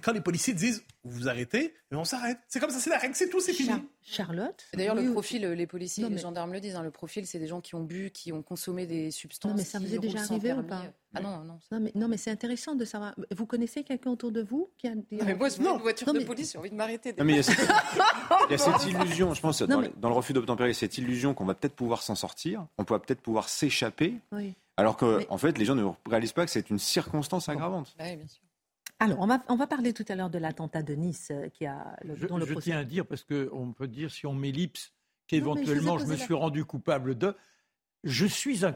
[0.00, 2.38] quand, les policiers disent vous arrêtez, on s'arrête.
[2.48, 3.74] C'est comme ça, c'est la règle, c'est tout, c'est fini.
[4.02, 7.46] Charlotte D'ailleurs, le profil, les policiers, les gendarmes le disent, hein, le profil, c'est des
[7.46, 9.52] gens qui ont bu, qui ont consommé des substances.
[9.52, 10.84] Non, mais ça vous est déjà arrivé ou pas
[11.14, 11.58] ah non, non.
[11.72, 13.14] Non, mais, non, mais c'est intéressant de savoir.
[13.34, 14.92] Vous connaissez quelqu'un autour de vous qui a.
[14.92, 17.14] Ah, mais moi, je une voiture de police, j'ai envie de m'arrêter.
[17.18, 17.42] il y a
[18.58, 22.14] cette, illusion, je pense, dans, le refus d'obtempérer, cette illusion qu'on va peut-être pouvoir s'en
[22.14, 24.16] sortir, on peut peut-être pouvoir s'échapper,
[24.76, 27.94] alors qu'en en fait, les gens ne réalisent pas que c'est une circonstance aggravante.
[27.98, 28.42] Oui, bien sûr.
[29.00, 31.66] Alors, on va, on va parler tout à l'heure de l'attentat de Nice euh, qui
[31.66, 31.96] a.
[32.02, 34.92] Le, je, le je tiens à dire, parce qu'on peut dire, si on m'ellipse,
[35.28, 37.34] qu'éventuellement je, me suis rendu coupable de.
[38.04, 38.72] Je suis un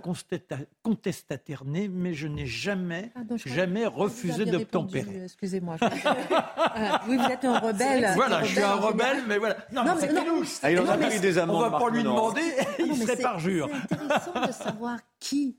[0.82, 5.24] contestataire né, mais je n'ai jamais, ah, jamais refusé d'obtempérer.
[5.24, 5.76] Excusez-moi.
[7.08, 8.10] oui, vous êtes un rebelle.
[8.16, 9.58] Voilà, je suis un rebelle, mais voilà.
[9.72, 11.56] Non, mais c'est non, ah, il a pris des amendes.
[11.56, 12.42] On va pas lui demander,
[12.80, 13.68] il serait parjure.
[13.88, 15.56] C'est intéressant de savoir qui,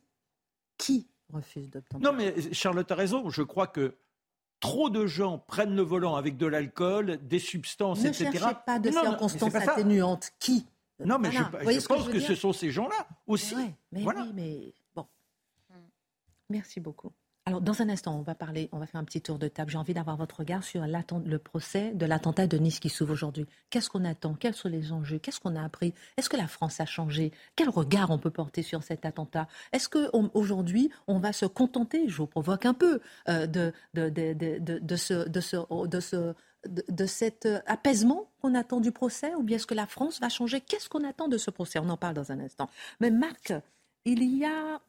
[0.78, 2.12] qui refuse d'obtempérer.
[2.12, 3.30] Non, mais Charlotte a raison.
[3.30, 3.96] Je crois que
[4.64, 8.30] trop de gens prennent le volant avec de l'alcool, des substances, etc.
[8.30, 10.32] Ne cherchez pas de circonstances atténuantes.
[10.40, 10.66] Qui?
[11.04, 13.56] Non, mais je, pense que, ce sont ces gens-là aussi.
[13.92, 14.22] mais voilà.
[14.22, 15.06] oui, mais bon.
[16.50, 17.12] Merci beaucoup.
[17.46, 19.70] Alors, dans un instant, on va parler, on va faire un petit tour de table.
[19.70, 23.46] J'ai envie d'avoir votre regard sur le procès de l'attentat de Nice qui s'ouvre aujourd'hui.
[23.70, 24.34] Qu'est-ce qu'on attend?
[24.34, 25.20] Quels sont les enjeux?
[25.20, 25.94] Qu'est-ce qu'on a appris?
[26.16, 27.34] Est-ce que la France a changé?
[27.58, 29.50] Quel regard on peut porter sur cet attentat?
[29.74, 34.08] Est-ce qu'aujourd'hui, on, on, va se contenter, je vous provoque un peu, euh, de, de,
[34.08, 36.34] de, de, ce, de, ce, de ce
[36.66, 39.36] de, cet euh, apaisement qu'on attend du procès?
[39.36, 40.62] Ou bien est-ce que la France va changer?
[40.62, 41.78] Qu'est-ce qu'on attend de ce procès?
[41.80, 42.70] On en parle dans un instant.
[43.02, 43.52] Mais Marc,
[44.06, 44.80] il y a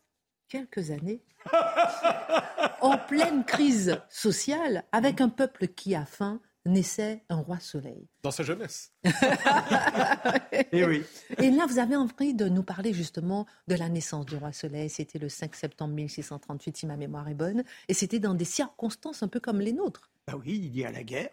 [0.48, 1.22] quelques années,
[2.80, 8.08] en pleine crise sociale, avec un peuple qui a faim, naissait un roi soleil.
[8.22, 8.92] Dans sa jeunesse.
[9.04, 9.10] et
[10.72, 11.02] eh oui.
[11.36, 14.88] Et là, vous avez envie de nous parler justement de la naissance du roi soleil.
[14.88, 17.64] C'était le 5 septembre 1638, si ma mémoire est bonne.
[17.88, 20.10] Et c'était dans des circonstances un peu comme les nôtres.
[20.26, 21.28] Ah oui, il y a la guerre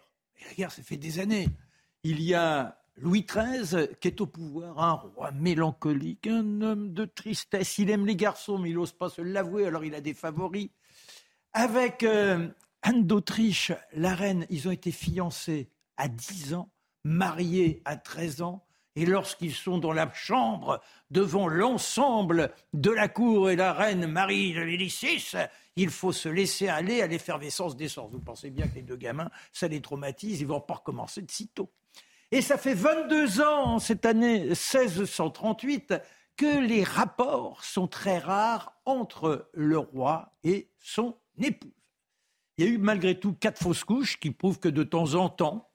[0.48, 1.48] la guerre, ça fait des années.
[2.04, 7.04] Il y a Louis XIII qui est au pouvoir, un roi mélancolique, un homme de
[7.04, 7.78] tristesse.
[7.78, 10.70] Il aime les garçons, mais il n'ose pas se l'avouer, alors il a des favoris.
[11.52, 12.48] Avec euh,
[12.82, 16.70] Anne d'Autriche, la reine, ils ont été fiancés à 10 ans,
[17.04, 18.64] mariés à 13 ans.
[18.94, 20.80] Et lorsqu'ils sont dans la chambre,
[21.10, 25.34] devant l'ensemble de la cour et la reine Marie de Médicis,
[25.76, 28.10] il faut se laisser aller à l'effervescence des sens.
[28.10, 31.30] Vous pensez bien que les deux gamins, ça les traumatise, ils vont pas recommencer de
[31.30, 31.70] sitôt.
[32.34, 35.92] Et ça fait 22 ans, cette année 1638,
[36.38, 41.70] que les rapports sont très rares entre le roi et son épouse.
[42.56, 45.28] Il y a eu malgré tout quatre fausses couches qui prouvent que de temps en
[45.28, 45.68] temps,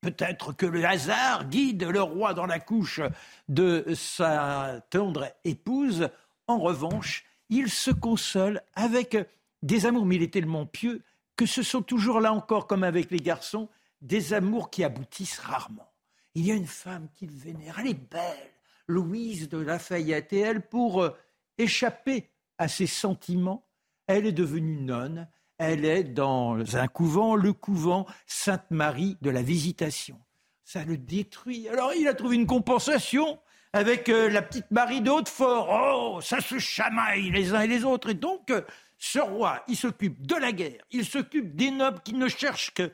[0.00, 3.00] peut-être que le hasard guide le roi dans la couche
[3.48, 6.08] de sa tendre épouse.
[6.48, 9.16] En revanche, il se console avec
[9.62, 11.04] des amours, mais il est tellement pieux
[11.36, 13.68] que ce sont toujours là encore, comme avec les garçons,
[14.02, 15.89] des amours qui aboutissent rarement.
[16.34, 18.52] Il y a une femme qu'il vénère, elle est belle,
[18.86, 21.16] Louise de Lafayette, et elle, pour euh,
[21.58, 23.66] échapper à ses sentiments,
[24.06, 25.28] elle est devenue nonne,
[25.58, 30.20] elle est dans un couvent, le couvent Sainte-Marie de la Visitation.
[30.64, 31.68] Ça le détruit.
[31.68, 33.38] Alors il a trouvé une compensation
[33.72, 35.68] avec euh, la petite Marie de Hautefort.
[35.70, 38.10] Oh, ça se chamaille les uns et les autres.
[38.10, 38.62] Et donc, euh,
[38.98, 42.92] ce roi, il s'occupe de la guerre, il s'occupe des nobles qui ne cherchent que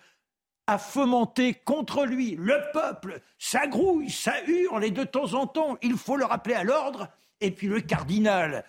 [0.67, 3.21] à fomenter contre lui le peuple.
[3.39, 7.09] Ça grouille, ça hurle, et de temps en temps, il faut le rappeler à l'ordre.
[7.41, 8.65] Et puis le cardinal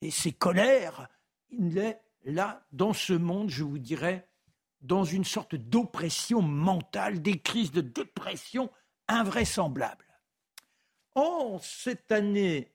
[0.00, 1.08] et ses colères,
[1.50, 4.28] il est là, dans ce monde, je vous dirais,
[4.80, 8.70] dans une sorte d'oppression mentale, des crises de dépression
[9.08, 10.06] invraisemblables.
[11.14, 12.72] En cette année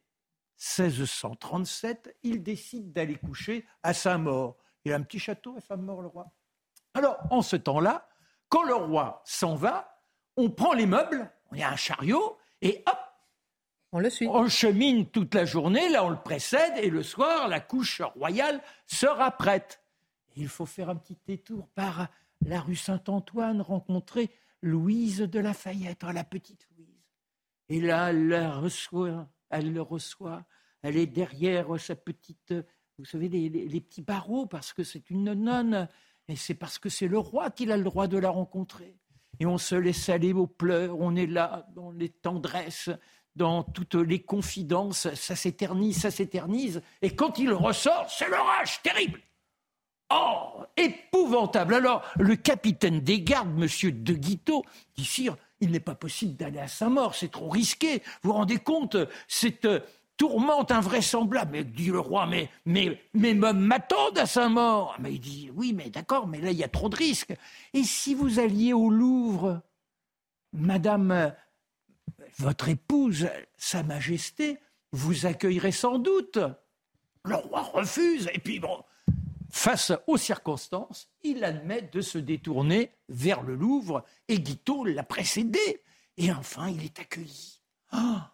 [0.58, 4.58] 1637, il décide d'aller coucher à Saint-Maur.
[4.86, 6.28] Il a un petit château à Saint-Maur, le roi.
[6.94, 8.08] Alors, en ce temps-là,
[8.50, 10.02] quand le roi s'en va,
[10.36, 13.00] on prend les meubles, il y a un chariot, et hop,
[13.92, 14.28] on le suit.
[14.28, 18.62] On chemine toute la journée, là on le précède, et le soir, la couche royale
[18.86, 19.82] sera prête.
[20.36, 22.08] Il faut faire un petit détour par
[22.46, 24.30] la rue Saint-Antoine, rencontrer
[24.62, 26.88] Louise de Lafayette, oh, la petite Louise.
[27.70, 30.44] Et là, elle, la reçoit, elle le reçoit,
[30.82, 32.54] elle est derrière sa petite,
[32.98, 35.88] vous savez, les, petits barreaux, parce que c'est une nonne,
[36.28, 38.96] et c'est parce que c'est le roi qu'il a le droit de la rencontrer.
[39.40, 42.90] Et on se laisse aller aux pleurs, on est là dans les tendresses,
[43.36, 49.22] dans toutes les confidences, ça s'éternise, ça s'éternise, et quand il ressort, c'est l'orage terrible.
[50.12, 51.74] Oh, épouvantable.
[51.76, 54.64] Alors, le capitaine des gardes, monsieur de Guiteau,
[54.96, 58.00] dit Sire, il n'est pas possible d'aller à Saint-Maur, c'est trop risqué.
[58.22, 58.96] Vous vous rendez compte,
[59.28, 59.68] cette
[60.18, 61.52] tourmente invraisemblable.
[61.52, 64.96] Mais dit le roi, mais, mais, mais m'attendent à Saint-Maur.
[65.00, 67.34] Mais il dit, oui, mais d'accord, mais là, il y a trop de risques.
[67.74, 69.62] Et si vous alliez au Louvre,
[70.54, 71.34] Madame
[72.38, 74.60] votre épouse, Sa Majesté,
[74.92, 76.40] vous accueillerait sans doute.
[77.24, 78.84] Le roi refuse, et puis bon,
[79.50, 85.82] face aux circonstances, il admet de se détourner vers le Louvre, et Guiteau l'a précédé.
[86.18, 87.60] Et enfin, il est accueilli.
[87.92, 88.32] Ah,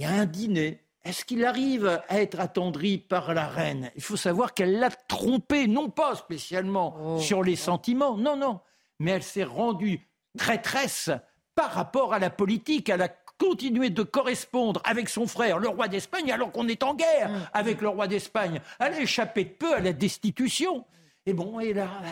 [0.00, 0.80] il y a un dîner.
[1.04, 3.90] Est-ce qu'il arrive à être attendri par la reine?
[3.96, 7.18] Il faut savoir qu'elle l'a trompé, non pas spécialement oh.
[7.18, 8.60] sur les sentiments, non, non,
[8.98, 11.10] mais elle s'est rendue traîtresse
[11.54, 12.88] par rapport à la politique.
[12.88, 16.94] Elle a continué de correspondre avec son frère, le roi d'Espagne, alors qu'on est en
[16.94, 17.48] guerre mm.
[17.52, 18.62] avec le roi d'Espagne.
[18.78, 20.86] Elle a échappé de peu à la destitution.
[21.26, 22.08] Et bon, et là, euh,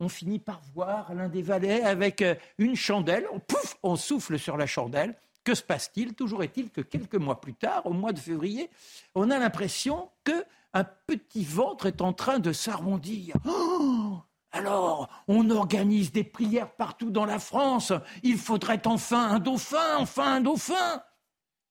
[0.00, 3.26] on finit par voir l'un des valets avec euh, une chandelle.
[3.46, 5.14] Pouf, on souffle sur la chandelle.
[5.44, 8.70] Que se passe-t-il Toujours est-il que quelques mois plus tard, au mois de février,
[9.14, 13.34] on a l'impression que un petit ventre est en train de s'arrondir.
[13.46, 14.18] Oh
[14.50, 17.92] alors, on organise des prières partout dans la France.
[18.22, 21.02] Il faudrait enfin un dauphin, enfin un dauphin.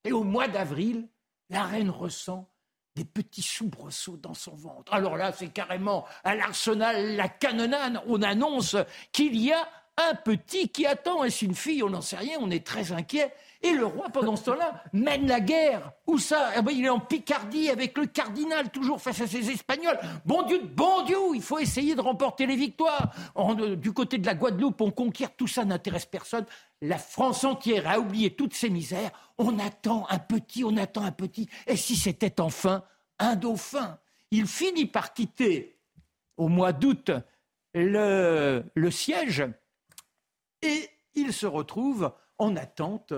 [0.03, 1.09] Et au mois d'avril,
[1.49, 2.49] la reine ressent
[2.95, 4.93] des petits soubresauts dans son ventre.
[4.93, 8.01] Alors là, c'est carrément à l'arsenal, la canonnade.
[8.07, 8.75] On annonce
[9.11, 9.67] qu'il y a
[9.97, 11.23] un petit qui attend.
[11.23, 13.33] Est-ce une fille On n'en sait rien, on est très inquiet.
[13.63, 15.91] Et le roi, pendant ce temps-là, mène la guerre.
[16.05, 16.51] Où ça?
[16.57, 19.97] Eh ben, Il est en Picardie avec le cardinal, toujours face à ces Espagnols.
[20.25, 23.13] Bon Dieu, bon Dieu, il faut essayer de remporter les victoires.
[23.37, 26.45] Euh, du côté de la Guadeloupe, on conquiert, tout ça n'intéresse personne.
[26.81, 29.11] La France entière a oublié toutes ses misères.
[29.39, 31.49] On attend un petit, on attend un petit.
[31.65, 32.83] Et si c'était enfin
[33.17, 33.97] un dauphin?
[34.29, 35.79] Il finit par quitter,
[36.35, 37.11] au mois d'août,
[37.73, 39.45] le siège
[40.61, 43.13] et il se retrouve en attente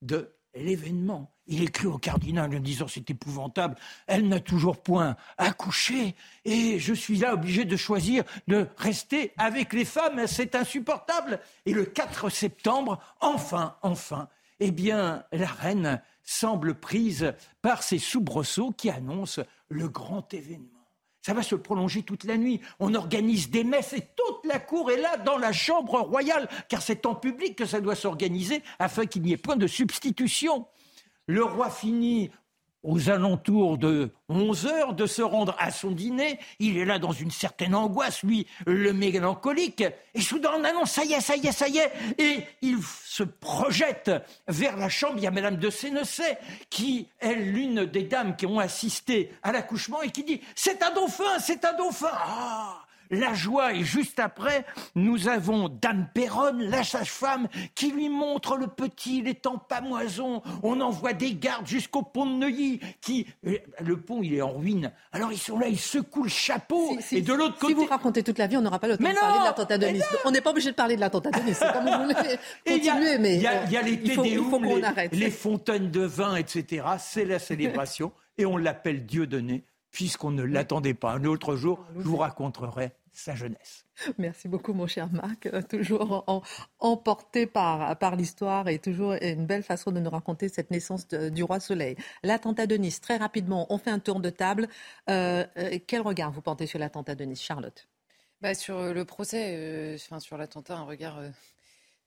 [0.00, 1.34] de l'événement.
[1.46, 3.76] Il écrit au cardinal en disant c'est épouvantable,
[4.06, 6.14] elle n'a toujours point accouché
[6.44, 11.40] et je suis là obligé de choisir de rester avec les femmes, c'est insupportable.
[11.66, 14.28] Et le 4 septembre, enfin, enfin,
[14.60, 20.71] eh bien, la reine semble prise par ces soubresauts qui annoncent le grand événement.
[21.24, 22.60] Ça va se prolonger toute la nuit.
[22.80, 26.82] On organise des messes et toute la cour est là dans la chambre royale, car
[26.82, 30.66] c'est en public que ça doit s'organiser afin qu'il n'y ait point de substitution.
[31.26, 32.30] Le roi finit
[32.82, 36.38] aux alentours de 11 heures de se rendre à son dîner.
[36.58, 39.84] Il est là dans une certaine angoisse, lui, le mélancolique.
[40.14, 41.92] Et soudain, on annonce, ça y est, ça y est, ça y est.
[42.18, 44.10] Et il se projette
[44.48, 45.14] vers la chambre.
[45.16, 46.38] Il y a Madame de Sénecet,
[46.70, 50.92] qui est l'une des dames qui ont assisté à l'accouchement et qui dit, c'est un
[50.92, 52.10] dauphin, c'est un dauphin.
[52.12, 52.82] Ah
[53.12, 53.74] la joie.
[53.74, 59.28] Et juste après, nous avons Dame Perronne, la sage-femme, qui lui montre le petit, il
[59.28, 60.42] est en pamoison.
[60.62, 64.52] On envoie des gardes jusqu'au pont de Neuilly, qui, euh, le pont, il est en
[64.52, 64.90] ruine.
[65.12, 66.96] Alors ils sont là, ils secouent le chapeau.
[67.12, 67.74] et de l'autre côté.
[67.74, 69.78] Si vous racontez toute la vie, on n'aura pas le temps de parler de l'attentat
[69.78, 70.04] de Nice.
[70.24, 71.58] On n'est pas obligé de parler de l'attentat de Nice.
[71.58, 72.14] C'est comme vous voulez
[72.66, 73.36] continuer, mais.
[73.36, 73.46] Il y
[73.76, 76.84] a, les tédéums, les, les fontaines de vin, etc.
[76.98, 78.12] C'est la célébration.
[78.38, 81.12] et on l'appelle Dieu donné puisqu'on ne l'attendait pas.
[81.12, 83.84] Un autre jour, je vous raconterai sa jeunesse.
[84.18, 85.46] Merci beaucoup, mon cher Marc.
[85.46, 86.42] Euh, toujours
[86.78, 91.42] emporté par, par l'histoire et toujours une belle façon de nous raconter cette naissance du
[91.42, 91.96] roi Soleil.
[92.22, 94.68] L'attentat de Nice, très rapidement, on fait un tour de table.
[95.10, 97.86] Euh, euh, quel regard vous portez sur l'attentat de Nice, Charlotte?
[98.40, 101.20] Bah, Sur le procès, enfin, sur l'attentat, un regard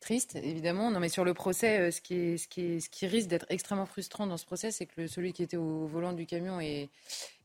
[0.01, 0.91] triste, évidemment.
[0.91, 3.45] Non, mais sur le procès, ce qui, est, ce qui, est, ce qui risque d'être
[3.49, 6.89] extrêmement frustrant dans ce procès, c'est que celui qui était au volant du camion est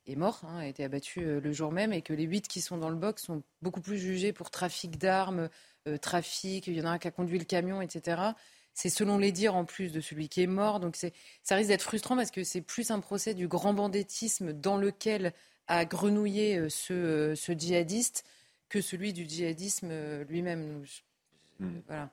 [0.06, 2.60] est mort, hein, a été abattu euh, le jour même, et que les huit qui
[2.60, 5.48] sont dans le box sont beaucoup plus jugés pour trafic d'armes,
[5.88, 8.22] euh, trafic, il y en a un qui a conduit le camion, etc.
[8.74, 10.80] C'est selon les dires en plus de celui qui est mort.
[10.80, 14.76] Donc ça risque d'être frustrant parce que c'est plus un procès du grand banditisme dans
[14.76, 15.32] lequel
[15.66, 18.24] a grenouillé euh, ce, ce djihadiste
[18.68, 20.84] que celui du djihadisme lui-même.
[21.58, 21.80] Hmm.
[21.86, 22.10] Voilà.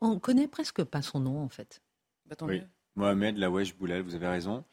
[0.00, 1.82] On connaît presque pas son nom en fait.
[2.26, 2.62] Bah, oui.
[2.96, 4.64] Mohamed Lawesh Boulal, vous avez raison.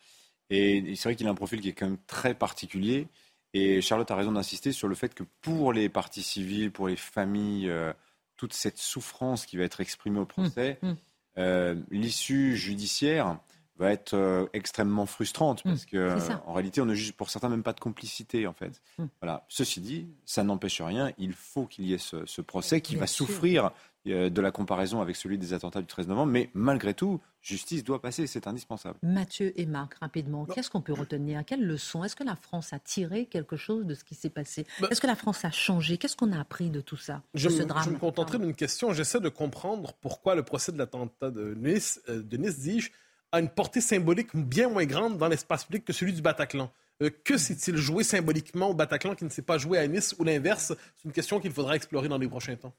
[0.49, 3.07] Et c'est vrai qu'il a un profil qui est quand même très particulier.
[3.53, 6.95] Et Charlotte a raison d'insister sur le fait que pour les parties civiles, pour les
[6.95, 7.91] familles, euh,
[8.37, 10.97] toute cette souffrance qui va être exprimée au procès, mmh, mmh.
[11.39, 13.37] Euh, l'issue judiciaire
[13.77, 16.17] va être euh, extrêmement frustrante mmh, parce que
[16.47, 18.81] en réalité on ne juge pour certains même pas de complicité en fait.
[19.21, 19.45] Voilà.
[19.47, 21.11] Ceci dit, ça n'empêche rien.
[21.19, 23.71] Il faut qu'il y ait ce, procès qui va souffrir
[24.08, 26.32] de la comparaison avec celui des attentats du 13 novembre.
[26.32, 28.97] Mais malgré tout, justice doit passer, c'est indispensable.
[29.03, 31.43] Mathieu et Marc, rapidement, qu'est-ce qu'on peut retenir?
[31.45, 34.66] Quelle leçon Est-ce que la France a tiré quelque chose de ce qui s'est passé?
[34.80, 35.97] Bah Est-ce que la France a changé?
[35.97, 38.93] Qu'est-ce qu'on a appris de tout ça Je, ce drame je me contenterai d'une question.
[38.93, 42.91] J'essaie de comprendre pourquoi le procès de l'attentat de Nice, euh, de Nice dis-je,
[43.32, 46.72] a une portée symbolique bien moins grande dans l'espace public que celui du Bataclan.
[47.03, 50.24] Euh, que s'est-il joué symboliquement au Bataclan qui ne s'est pas joué à Nice ou
[50.24, 50.74] l'inverse?
[50.95, 52.74] C'est une question qu'il faudra explorer dans les prochains temps.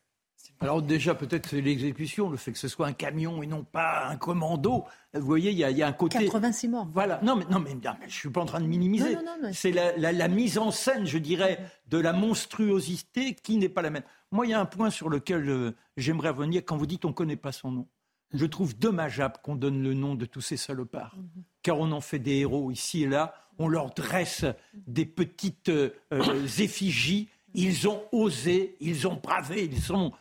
[0.61, 4.07] Alors déjà, peut-être c'est l'exécution, le fait que ce soit un camion et non pas
[4.09, 4.84] un commando.
[5.14, 6.18] Vous voyez, il y, a un côté...
[6.18, 6.89] 86 morts.
[6.93, 7.20] Voilà.
[7.22, 7.76] Non, mais, non, mais,
[8.09, 9.16] je suis pas en train de minimiser.
[9.53, 14.03] C'est la, mise en scène, je dirais, de la monstruosité qui n'est pas la même.
[14.32, 16.62] Moi, il y a un point sur lequel euh, j'aimerais revenir.
[16.64, 17.89] Quand vous dites on ne connaît pas son nom,
[18.34, 21.45] je trouve dommageable qu'on donne le nom de tous ces salopards, mhm.
[21.62, 23.34] car on en fait des héros ici et là.
[23.61, 24.45] On leur dresse
[24.86, 27.28] des petites euh, euh, effigies.
[27.55, 30.12] Ils ont osé, ils ont bravé, ils ont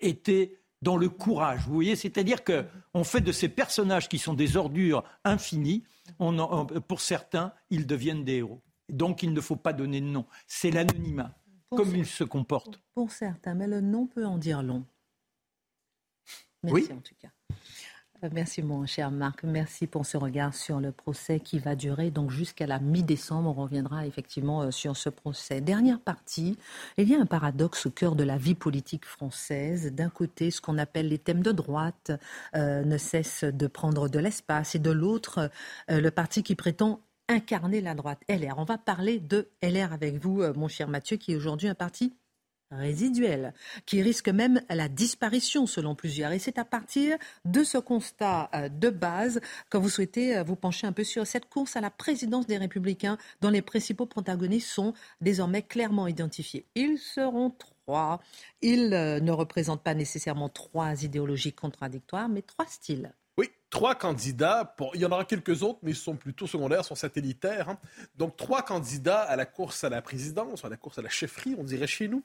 [0.00, 1.60] été dans le courage.
[1.66, 5.84] Vous voyez, c'est-à-dire qu'on fait de ces personnages qui sont des ordures infinies,
[6.86, 8.62] pour certains, ils deviennent des héros.
[8.88, 10.26] Donc il ne faut pas donner de nom.
[10.46, 11.36] C'est l'anonymat,
[11.70, 12.80] comme ils se comportent.
[12.94, 14.84] Pour certains, mais le nom peut en dire long.
[16.62, 16.96] Merci oui.
[16.96, 17.28] en tout cas.
[18.24, 22.10] Euh, merci mon cher Marc, merci pour ce regard sur le procès qui va durer
[22.10, 23.50] donc jusqu'à la mi-décembre.
[23.56, 25.60] On reviendra effectivement euh, sur ce procès.
[25.60, 26.58] Dernière partie,
[26.96, 29.92] il y a un paradoxe au cœur de la vie politique française.
[29.92, 32.10] D'un côté, ce qu'on appelle les thèmes de droite
[32.56, 35.50] euh, ne cessent de prendre de l'espace et de l'autre,
[35.88, 38.58] le parti qui prétend incarner la droite, LR.
[38.58, 42.14] On va parler de LR avec vous, mon cher Mathieu, qui est aujourd'hui un parti
[42.70, 43.54] résiduelle,
[43.86, 46.32] qui risque même la disparition selon plusieurs.
[46.32, 49.40] Et c'est à partir de ce constat euh, de base
[49.70, 52.58] que vous souhaitez euh, vous pencher un peu sur cette course à la présidence des
[52.58, 56.66] Républicains dont les principaux protagonistes sont désormais clairement identifiés.
[56.74, 58.20] Ils seront trois.
[58.60, 63.12] Ils euh, ne représentent pas nécessairement trois idéologies contradictoires, mais trois styles
[63.70, 64.74] trois candidats.
[64.94, 67.68] Il y en aura quelques autres, mais ils sont plutôt secondaires, sont satellitaires.
[67.68, 67.78] Hein.
[68.16, 71.54] Donc, trois candidats à la course à la présidence, à la course à la chefferie,
[71.58, 72.22] on dirait chez nous.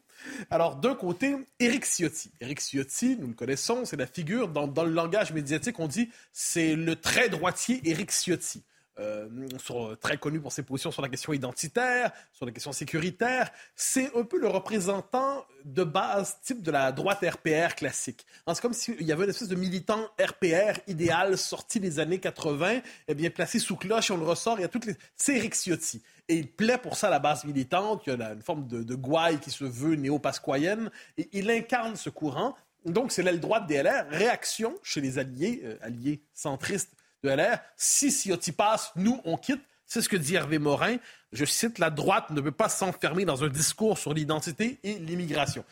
[0.50, 2.32] Alors, d'un côté, Éric Ciotti.
[2.40, 6.10] Éric Ciotti, nous le connaissons, c'est la figure, dans, dans, le langage médiatique, on dit
[6.32, 8.64] c'est le très droitier Éric Ciotti.
[9.00, 9.28] Euh,
[9.58, 13.50] sont très connus pour ses positions sur la question identitaire, sur la question sécuritaire.
[13.76, 18.24] C'est un peu le représentant de base type de la droite RPR classique.
[18.48, 22.82] C'est comme s'il y avait une espèce de militant RPR idéal sorti des années 80,
[23.08, 24.96] eh bien placé sous cloche, on le ressort, il y a toutes les...
[25.16, 26.04] C'est Eric Ciotti.
[26.28, 28.84] Et il plaît pour ça à la base militante, il y a une forme de,
[28.84, 32.56] de gouaille qui se veut néo-pascoyenne, et il incarne ce courant.
[32.86, 36.92] Donc c'est l'aile droite des LR, réaction chez les alliés, euh, alliés centristes
[37.24, 37.60] de LR.
[37.78, 39.62] Si Ciotti passe, nous, on quitte.
[39.86, 40.98] C'est ce que dit Hervé Morin.
[41.32, 45.64] Je cite, la droite ne peut pas s'enfermer dans un discours sur l'identité et l'immigration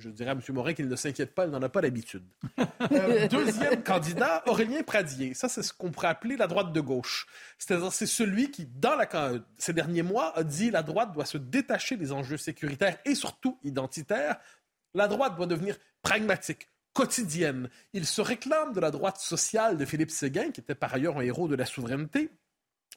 [0.00, 0.40] je dirais à M.
[0.50, 2.24] Morin qu'il ne s'inquiète pas, il n'en a pas l'habitude.
[2.92, 5.34] Euh, deuxième candidat, Aurélien Pradier.
[5.34, 7.26] Ça, c'est ce qu'on pourrait appeler la droite de gauche.
[7.58, 9.06] C'est-à-dire, c'est celui qui, dans la,
[9.58, 13.58] ces derniers mois, a dit la droite doit se détacher des enjeux sécuritaires et surtout
[13.62, 14.36] identitaires.
[14.94, 17.70] La droite doit devenir pragmatique, quotidienne.
[17.92, 21.22] Il se réclame de la droite sociale de Philippe Séguin, qui était par ailleurs un
[21.22, 22.30] héros de la souveraineté.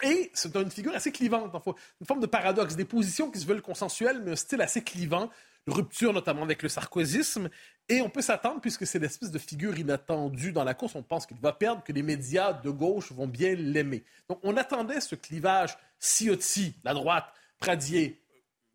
[0.02, 1.54] Et c'est une figure assez clivante,
[2.02, 5.30] une forme de paradoxe, des positions qui se veulent consensuelles, mais un style assez clivant
[5.68, 7.50] rupture notamment avec le sarkozysme.
[7.90, 11.26] Et on peut s'attendre, puisque c'est l'espèce de figure inattendue dans la course, on pense
[11.26, 14.04] qu'il va perdre, que les médias de gauche vont bien l'aimer.
[14.30, 17.26] Donc on attendait ce clivage Ciotti, la droite,
[17.60, 18.22] Pradier,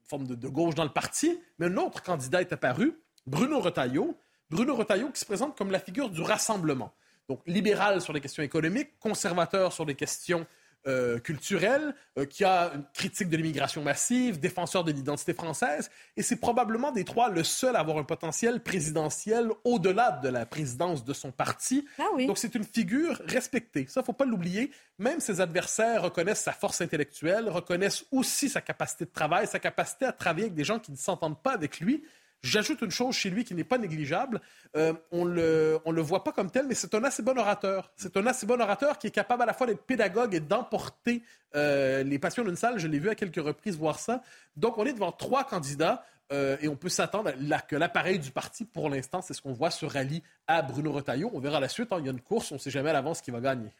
[0.04, 4.18] forme de, gauche dans le parti, mais un autre candidat est apparu, Bruno Retailleau.
[4.50, 6.92] Bruno Retailleau qui se présente comme la figure du rassemblement.
[7.28, 10.46] Donc libéral sur les questions économiques, conservateur sur les questions
[10.86, 16.22] euh, culturel, euh, qui a une critique de l'immigration massive, défenseur de l'identité française, et
[16.22, 21.04] c'est probablement des trois le seul à avoir un potentiel présidentiel au-delà de la présidence
[21.04, 21.84] de son parti.
[21.98, 22.26] Ah oui.
[22.26, 23.86] Donc c'est une figure respectée.
[23.88, 24.70] Ça, faut pas l'oublier.
[24.98, 30.06] Même ses adversaires reconnaissent sa force intellectuelle, reconnaissent aussi sa capacité de travail, sa capacité
[30.06, 32.04] à travailler avec des gens qui ne s'entendent pas avec lui.
[32.42, 34.40] J'ajoute une chose chez lui qui n'est pas négligeable.
[34.76, 37.92] Euh, on le, on le voit pas comme tel, mais c'est un assez bon orateur.
[37.96, 41.22] C'est un assez bon orateur qui est capable à la fois d'être pédagogue et d'emporter
[41.56, 42.78] euh, les passions d'une salle.
[42.78, 44.22] Je l'ai vu à quelques reprises voir ça.
[44.56, 46.04] Donc, on est devant trois candidats.
[46.30, 49.54] Euh, et on peut s'attendre à que l'appareil du parti, pour l'instant, c'est ce qu'on
[49.54, 51.30] voit se rallie à Bruno Retailleau.
[51.32, 51.90] On verra la suite.
[51.90, 51.96] Hein.
[52.00, 53.70] Il y a une course, on ne sait jamais à l'avance qui va gagner.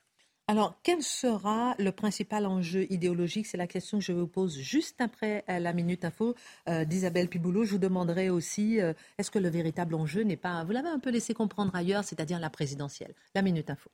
[0.51, 3.47] Alors, quel sera le principal enjeu idéologique?
[3.47, 6.35] C'est la question que je vous pose juste après euh, la Minute Info
[6.71, 7.65] euh, d'Isabelle Piboulot.
[7.65, 11.01] Je vous demanderai aussi, euh, est-ce que le véritable enjeu n'est pas, vous l'avez un
[11.01, 13.15] peu laissé comprendre ailleurs, c'est-à-dire la présidentielle?
[13.35, 13.91] La Minute Info.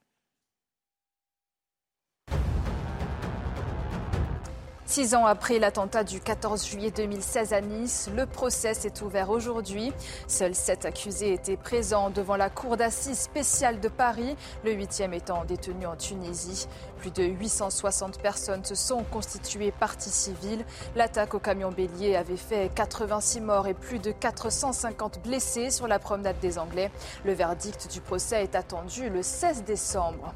[4.87, 9.95] Six ans après l'attentat du 14 juillet 2016 à Nice, le procès s'est ouvert aujourd'hui.
[10.29, 15.47] Seuls sept accusés étaient présents devant la cour d'assises spéciale de Paris, le huitième étant
[15.47, 16.69] détenu en Tunisie.
[16.99, 20.67] Plus de 860 personnes se sont constituées partie civile.
[20.95, 25.99] L'attaque au camion bélier avait fait 86 morts et plus de 450 blessés sur la
[25.99, 26.91] promenade des Anglais.
[27.25, 30.35] Le verdict du procès est attendu le 16 décembre.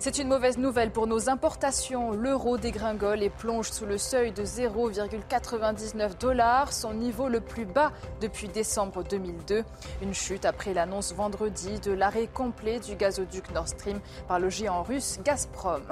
[0.00, 2.12] C'est une mauvaise nouvelle pour nos importations.
[2.12, 7.90] L'euro dégringole et plonge sous le seuil de 0,99 dollars, son niveau le plus bas
[8.20, 9.64] depuis décembre 2002.
[10.00, 14.84] Une chute après l'annonce vendredi de l'arrêt complet du gazoduc Nord Stream par le géant
[14.84, 15.82] russe Gazprom.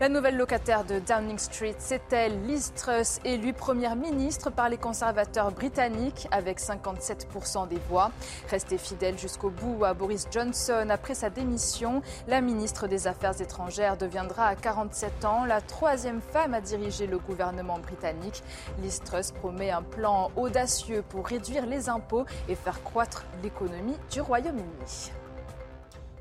[0.00, 4.76] La nouvelle locataire de Downing Street, c'est elle, Liz Truss, élue première ministre par les
[4.76, 8.10] conservateurs britanniques avec 57% des voix.
[8.48, 13.96] Restée fidèle jusqu'au bout à Boris Johnson après sa démission, la ministre des Affaires étrangères
[13.96, 18.42] deviendra à 47 ans la troisième femme à diriger le gouvernement britannique.
[18.82, 24.20] Liz Truss promet un plan audacieux pour réduire les impôts et faire croître l'économie du
[24.20, 25.12] Royaume-Uni.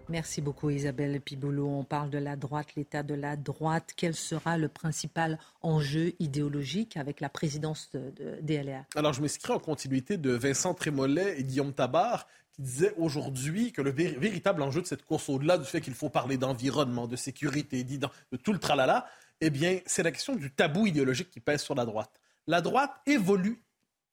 [0.09, 1.67] Merci beaucoup Isabelle Piboulot.
[1.67, 3.93] On parle de la droite, l'état de la droite.
[3.95, 9.59] Quel sera le principal enjeu idéologique avec la présidence de, DLR Alors je m'inscris en
[9.59, 14.87] continuité de Vincent Trémollet et Guillaume Tabar qui disaient aujourd'hui que le véritable enjeu de
[14.87, 19.07] cette course, au-delà du fait qu'il faut parler d'environnement, de sécurité, de tout le tralala,
[19.41, 22.21] eh bien c'est la question du tabou idéologique qui pèse sur la droite.
[22.47, 23.61] La droite évolue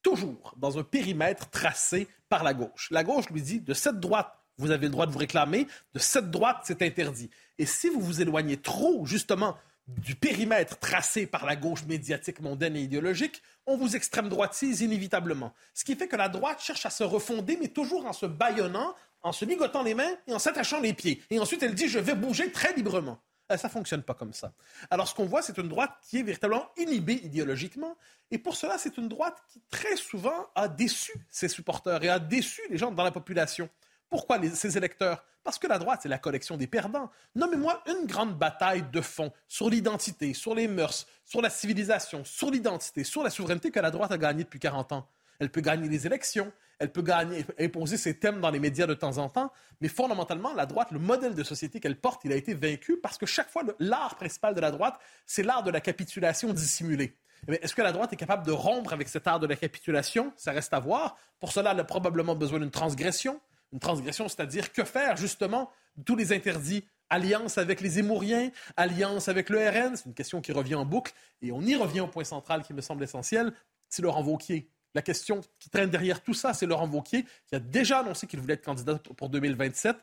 [0.02, 2.88] toujours dans un périmètre tracé par la gauche.
[2.90, 5.66] La gauche lui dit de cette droite vous avez le droit de vous réclamer.
[5.94, 7.30] De cette droite, c'est interdit.
[7.58, 9.56] Et si vous vous éloignez trop, justement,
[9.98, 15.52] du périmètre tracé par la gauche médiatique mondaine et idéologique, on vous extrême droitise inévitablement.
[15.74, 18.94] Ce qui fait que la droite cherche à se refonder, mais toujours en se bâillonnant,
[19.22, 21.22] en se ligotant les mains et en s'attachant les pieds.
[21.30, 23.20] Et ensuite, elle dit je vais bouger très librement.
[23.50, 24.52] Euh, ça ne fonctionne pas comme ça.
[24.90, 27.96] Alors, ce qu'on voit, c'est une droite qui est véritablement inhibée idéologiquement.
[28.30, 32.18] Et pour cela, c'est une droite qui, très souvent, a déçu ses supporters et a
[32.18, 33.68] déçu les gens dans la population.
[34.10, 35.24] Pourquoi ces électeurs?
[35.44, 37.10] Parce que la droite, c'est la collection des perdants.
[37.36, 42.50] Nommez-moi une grande bataille de fond sur l'identité, sur les mœurs, sur la civilisation, sur
[42.50, 45.08] l'identité, sur la souveraineté que la droite a gagnée depuis 40 ans.
[45.38, 48.94] Elle peut gagner les élections, elle peut gagner, imposer ses thèmes dans les médias de
[48.94, 52.36] temps en temps, mais fondamentalement, la droite, le modèle de société qu'elle porte, il a
[52.36, 55.80] été vaincu parce que chaque fois, l'art principal de la droite, c'est l'art de la
[55.80, 57.16] capitulation dissimulée.
[57.48, 60.32] Est-ce que la droite est capable de rompre avec cet art de la capitulation?
[60.36, 61.16] Ça reste à voir.
[61.38, 63.40] Pour cela, elle a probablement besoin d'une transgression
[63.72, 65.70] une transgression, c'est-à-dire que faire justement
[66.04, 70.52] tous les interdits Alliance avec les Émouriens, alliance avec le RN, c'est une question qui
[70.52, 71.12] revient en boucle,
[71.42, 73.52] et on y revient au point central qui me semble essentiel,
[73.88, 74.70] c'est Laurent Vauquier.
[74.94, 78.40] La question qui traîne derrière tout ça, c'est Laurent Vauquier, qui a déjà annoncé qu'il
[78.40, 79.96] voulait être candidat pour 2027.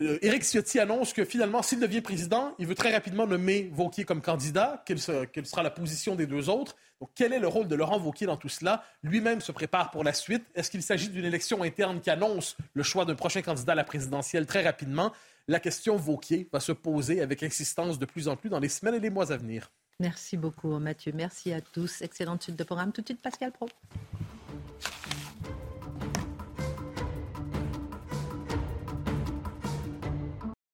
[0.00, 4.04] Euh, Éric Ciotti annonce que finalement, s'il devient président, il veut très rapidement nommer Vauquier
[4.04, 4.82] comme candidat.
[4.86, 6.76] Quelle, sera la position des deux autres?
[7.00, 8.82] Donc, quel est le rôle de Laurent Vauquier dans tout cela?
[9.02, 10.44] Lui-même se prépare pour la suite.
[10.54, 13.84] Est-ce qu'il s'agit d'une élection interne qui annonce le choix d'un prochain candidat à la
[13.84, 15.12] présidentielle très rapidement?
[15.48, 18.94] La question Vauquier va se poser avec insistance de plus en plus dans les semaines
[18.94, 19.70] et les mois à venir.
[20.00, 21.12] Merci beaucoup, Mathieu.
[21.14, 22.02] Merci à tous.
[22.02, 22.92] Excellente suite de programme.
[22.92, 23.68] Tout de suite, Pascal Pro.